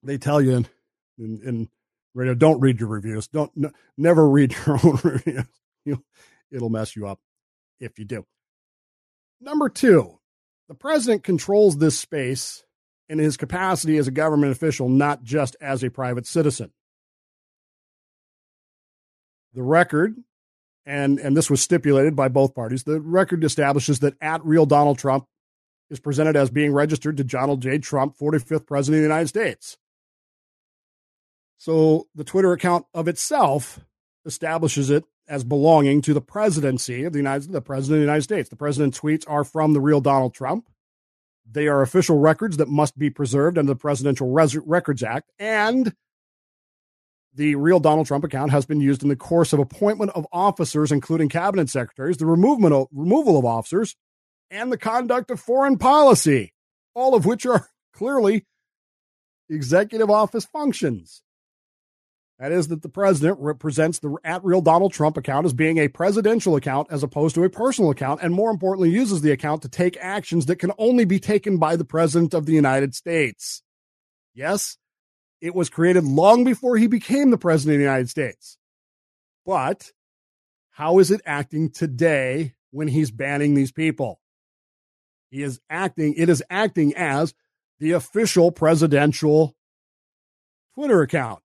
[0.02, 0.64] They tell you
[1.18, 1.68] in, in,
[2.14, 2.34] radio.
[2.34, 3.28] Don't read your reviews.
[3.28, 5.44] Don't n- never read your own reviews.
[6.50, 7.20] It'll mess you up
[7.80, 8.26] if you do.
[9.40, 10.18] Number two,
[10.68, 12.64] the president controls this space
[13.08, 16.72] in his capacity as a government official, not just as a private citizen.
[19.54, 20.16] The record,
[20.84, 24.98] and, and this was stipulated by both parties, the record establishes that at real Donald
[24.98, 25.26] Trump
[25.90, 27.78] is presented as being registered to Donald J.
[27.78, 29.78] Trump, 45th President of the United States.
[31.58, 33.80] So the Twitter account of itself
[34.24, 38.22] establishes it as belonging to the presidency of the United the president of the United
[38.22, 38.48] States.
[38.48, 40.68] The president's tweets are from the real Donald Trump.
[41.50, 45.94] They are official records that must be preserved under the Presidential Res- Records Act, and
[47.34, 50.92] the real Donald Trump account has been used in the course of appointment of officers,
[50.92, 53.96] including cabinet secretaries, the removal removal of officers,
[54.50, 56.52] and the conduct of foreign policy,
[56.94, 58.46] all of which are clearly
[59.48, 61.22] executive office functions.
[62.38, 65.88] That is, that the president represents the at real Donald Trump account as being a
[65.88, 69.68] presidential account as opposed to a personal account, and more importantly, uses the account to
[69.68, 73.62] take actions that can only be taken by the president of the United States.
[74.34, 74.78] Yes,
[75.40, 78.56] it was created long before he became the president of the United States.
[79.44, 79.90] But
[80.70, 84.20] how is it acting today when he's banning these people?
[85.30, 87.34] He is acting, it is acting as
[87.80, 89.56] the official presidential
[90.74, 91.40] Twitter account.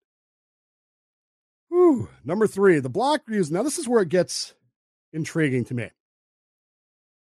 [1.83, 2.07] Whew.
[2.23, 3.51] Number three, the block views.
[3.51, 4.53] Now, this is where it gets
[5.11, 5.89] intriguing to me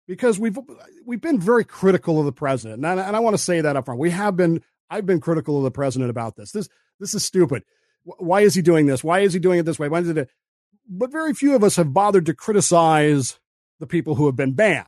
[0.07, 0.57] because we've
[1.05, 3.77] we've been very critical of the president, and I, and I want to say that
[3.77, 3.99] up front.
[3.99, 4.63] We have been.
[4.89, 6.53] I've been critical of the president about this.
[6.53, 6.69] This
[7.01, 7.65] this is stupid.
[8.05, 9.03] Why is he doing this?
[9.03, 9.89] Why is he doing it this way?
[9.89, 10.31] Why is it?
[10.89, 13.41] But very few of us have bothered to criticize
[13.81, 14.87] the people who have been banned.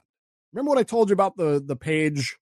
[0.52, 2.36] Remember what I told you about the the page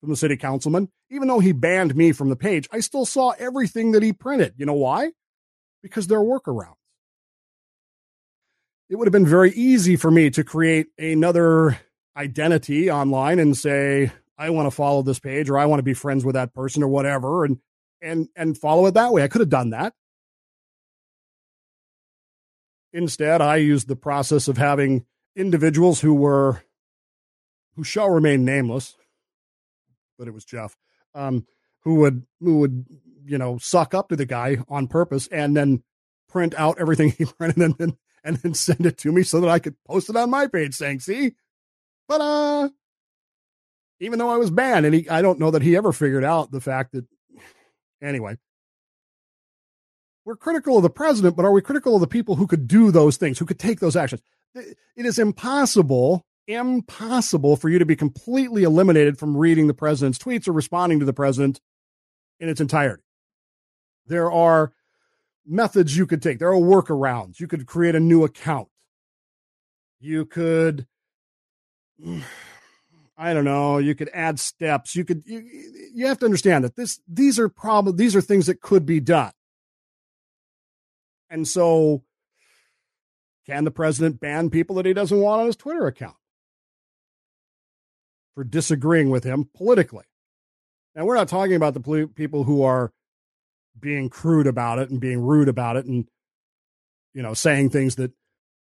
[0.00, 0.88] from the city councilman?
[1.10, 4.54] Even though he banned me from the page, I still saw everything that he printed.
[4.56, 5.12] You know why?
[5.84, 6.76] Because there are workarounds.
[8.88, 11.78] It would have been very easy for me to create another
[12.16, 15.92] identity online and say, I want to follow this page or I want to be
[15.92, 17.58] friends with that person or whatever and
[18.00, 19.22] and and follow it that way.
[19.22, 19.92] I could have done that.
[22.94, 25.04] Instead, I used the process of having
[25.36, 26.62] individuals who were
[27.76, 28.96] who shall remain nameless,
[30.18, 30.76] but it was Jeff,
[31.14, 31.46] um,
[31.80, 32.86] who would who would
[33.24, 35.82] you know, suck up to the guy on purpose and then
[36.28, 39.50] print out everything he printed and then and then send it to me so that
[39.50, 41.34] I could post it on my page saying, see,
[42.08, 42.68] but uh
[44.00, 46.50] even though I was banned and he I don't know that he ever figured out
[46.50, 47.06] the fact that
[48.02, 48.36] anyway.
[50.26, 52.90] We're critical of the president, but are we critical of the people who could do
[52.90, 54.22] those things, who could take those actions?
[54.54, 60.48] It is impossible, impossible for you to be completely eliminated from reading the president's tweets
[60.48, 61.60] or responding to the president
[62.40, 63.03] in its entirety.
[64.06, 64.72] There are
[65.46, 66.38] methods you could take.
[66.38, 67.40] There are workarounds.
[67.40, 68.68] You could create a new account.
[70.00, 70.86] You could,
[73.16, 74.96] I don't know, you could add steps.
[74.96, 75.42] You could, you,
[75.94, 79.00] you have to understand that this, these are probably, these are things that could be
[79.00, 79.32] done.
[81.30, 82.02] And so,
[83.46, 86.16] can the president ban people that he doesn't want on his Twitter account
[88.34, 90.04] for disagreeing with him politically?
[90.94, 92.92] Now, we're not talking about the people who are
[93.78, 96.06] being crude about it and being rude about it and
[97.12, 98.12] you know saying things that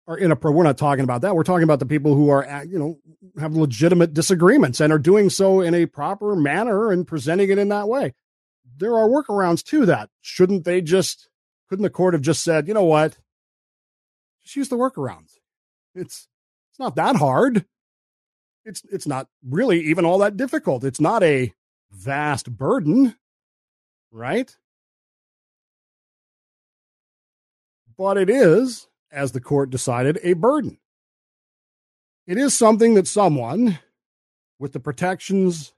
[0.08, 0.56] are inappropriate.
[0.56, 1.34] We're not talking about that.
[1.34, 2.98] We're talking about the people who are you know
[3.40, 7.68] have legitimate disagreements and are doing so in a proper manner and presenting it in
[7.70, 8.14] that way.
[8.78, 10.10] There are workarounds to that.
[10.20, 11.28] Shouldn't they just
[11.68, 13.18] couldn't the court have just said, you know what?
[14.44, 15.32] Just use the workarounds.
[15.94, 16.28] It's
[16.70, 17.64] it's not that hard.
[18.64, 20.84] It's it's not really even all that difficult.
[20.84, 21.52] It's not a
[21.90, 23.16] vast burden,
[24.10, 24.54] right?
[27.98, 30.78] But it is, as the court decided, a burden.
[32.26, 33.78] It is something that someone
[34.58, 35.72] with the protections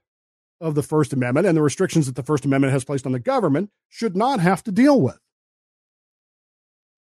[0.61, 3.19] of the First Amendment and the restrictions that the First Amendment has placed on the
[3.19, 5.19] government should not have to deal with.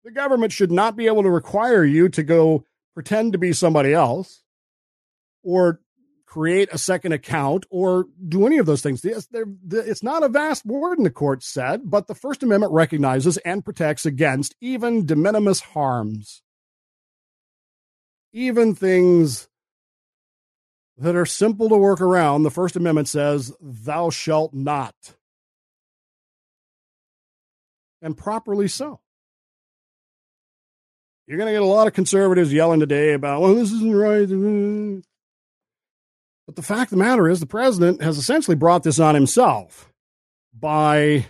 [0.03, 3.93] The government should not be able to require you to go pretend to be somebody
[3.93, 4.43] else
[5.43, 5.81] or
[6.37, 9.03] create a second account or do any of those things.
[9.03, 14.05] It's not a vast burden, the court said, but the First Amendment recognizes and protects
[14.05, 16.43] against even de minimis harms,
[18.33, 19.47] even things
[20.99, 22.43] that are simple to work around.
[22.43, 24.93] The First Amendment says, Thou shalt not.
[27.99, 28.99] And properly so.
[31.25, 35.03] You're going to get a lot of conservatives yelling today about, well, this isn't right.
[36.47, 39.91] But the fact of the matter is, the president has essentially brought this on himself
[40.57, 41.27] by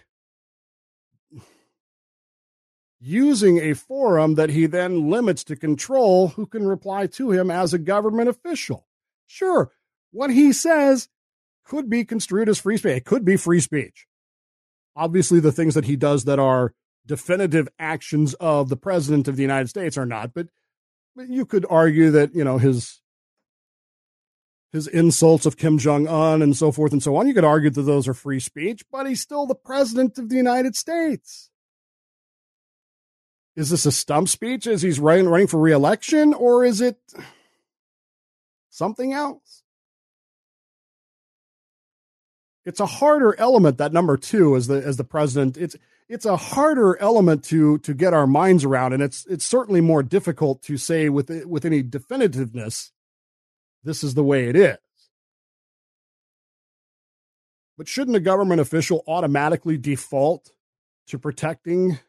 [2.99, 7.73] using a forum that he then limits to control who can reply to him as
[7.73, 8.87] a government official.
[9.25, 9.71] Sure,
[10.11, 11.09] what he says
[11.65, 12.97] could be construed as free speech.
[12.97, 14.05] It could be free speech.
[14.95, 16.73] Obviously, the things that he does that are
[17.05, 20.47] definitive actions of the president of the United States are not, but,
[21.27, 23.01] you could argue that, you know, his
[24.71, 27.27] his insults of Kim Jong un and so forth and so on.
[27.27, 30.35] You could argue that those are free speech, but he's still the president of the
[30.35, 31.49] United States.
[33.55, 36.99] Is this a stump speech as he's running, running for reelection, or is it
[38.69, 39.63] something else?
[42.65, 45.57] It's a harder element that number two as the as the president.
[45.57, 45.75] It's
[46.09, 50.03] it's a harder element to to get our minds around, and it's it's certainly more
[50.03, 52.91] difficult to say with with any definitiveness.
[53.83, 54.77] This is the way it is.
[57.77, 60.51] But shouldn't a government official automatically default
[61.07, 61.99] to protecting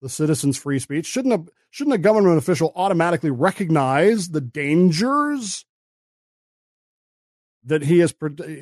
[0.00, 1.06] the citizens' free speech?
[1.06, 5.64] Shouldn't a shouldn't a government official automatically recognize the dangers
[7.64, 8.12] that he is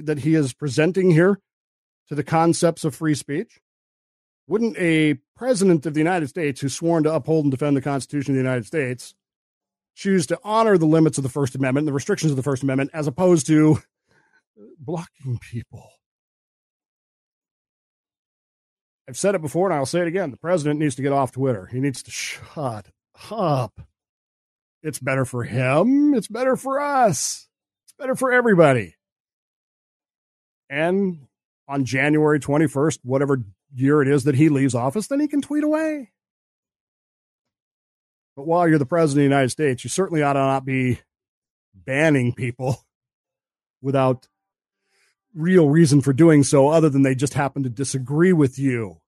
[0.02, 1.40] that he is presenting here
[2.08, 3.60] to the concepts of free speech?
[4.46, 8.32] Wouldn't a president of the United States who's sworn to uphold and defend the Constitution
[8.32, 9.14] of the United States
[10.00, 12.90] choose to honor the limits of the First Amendment, the restrictions of the First Amendment,
[12.94, 13.78] as opposed to
[14.78, 15.90] blocking people?
[19.06, 20.30] I've said it before and I'll say it again.
[20.30, 21.66] The president needs to get off Twitter.
[21.66, 22.88] He needs to shut
[23.30, 23.80] up.
[24.82, 26.14] It's better for him.
[26.14, 27.48] It's better for us.
[27.84, 28.94] It's better for everybody.
[30.70, 31.26] And
[31.68, 33.44] on January 21st, whatever
[33.74, 36.12] year it is that he leaves office, then he can tweet away.
[38.36, 41.00] But while you're the president of the United States, you certainly ought to not be
[41.74, 42.84] banning people
[43.82, 44.28] without
[45.34, 49.00] real reason for doing so other than they just happen to disagree with you.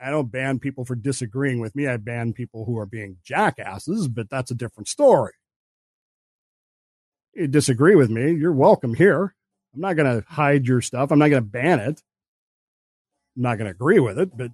[0.00, 1.86] I don't ban people for disagreeing with me.
[1.86, 5.32] I ban people who are being jackasses, but that's a different story.
[7.34, 9.34] You disagree with me, you're welcome here.
[9.74, 11.10] I'm not going to hide your stuff.
[11.10, 12.02] I'm not going to ban it.
[13.36, 14.50] I'm not going to agree with it, but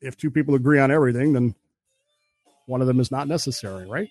[0.00, 1.54] if two people agree on everything, then
[2.66, 4.08] one of them is not necessary, right?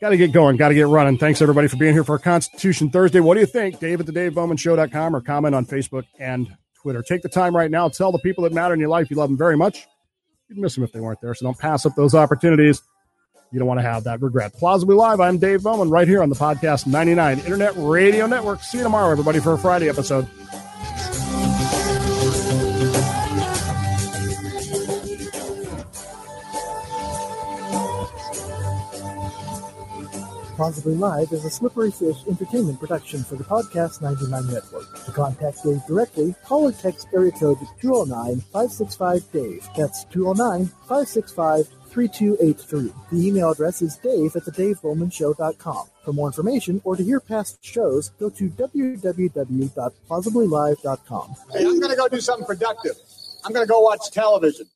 [0.00, 0.56] Got to get going.
[0.56, 1.16] Got to get running.
[1.16, 3.20] Thanks everybody for being here for Constitution Thursday.
[3.20, 3.78] What do you think?
[3.78, 7.02] Dave at the DaveBowmanShow.com or comment on Facebook and Twitter.
[7.02, 7.88] Take the time right now.
[7.88, 9.86] Tell the people that matter in your life you love them very much.
[10.48, 11.34] You'd miss them if they weren't there.
[11.34, 12.82] So don't pass up those opportunities.
[13.50, 14.52] You don't want to have that regret.
[14.52, 18.62] Plausibly Live, I'm Dave Bowman right here on the Podcast 99 Internet Radio Network.
[18.62, 20.28] See you tomorrow, everybody, for a Friday episode.
[30.54, 35.04] Plausibly Live is a Slippery Fish entertainment production for the Podcast 99 Network.
[35.04, 39.68] To contact Dave directly, call or text area code 209-565-DAVE.
[39.76, 42.92] That's 209-565-3283.
[43.10, 45.86] The email address is dave at thedavebowmanshow.com.
[46.04, 51.34] For more information or to hear past shows, go to www.plausiblylive.com.
[51.52, 52.94] Hey, I'm going to go do something productive.
[53.44, 54.66] I'm going to go watch television.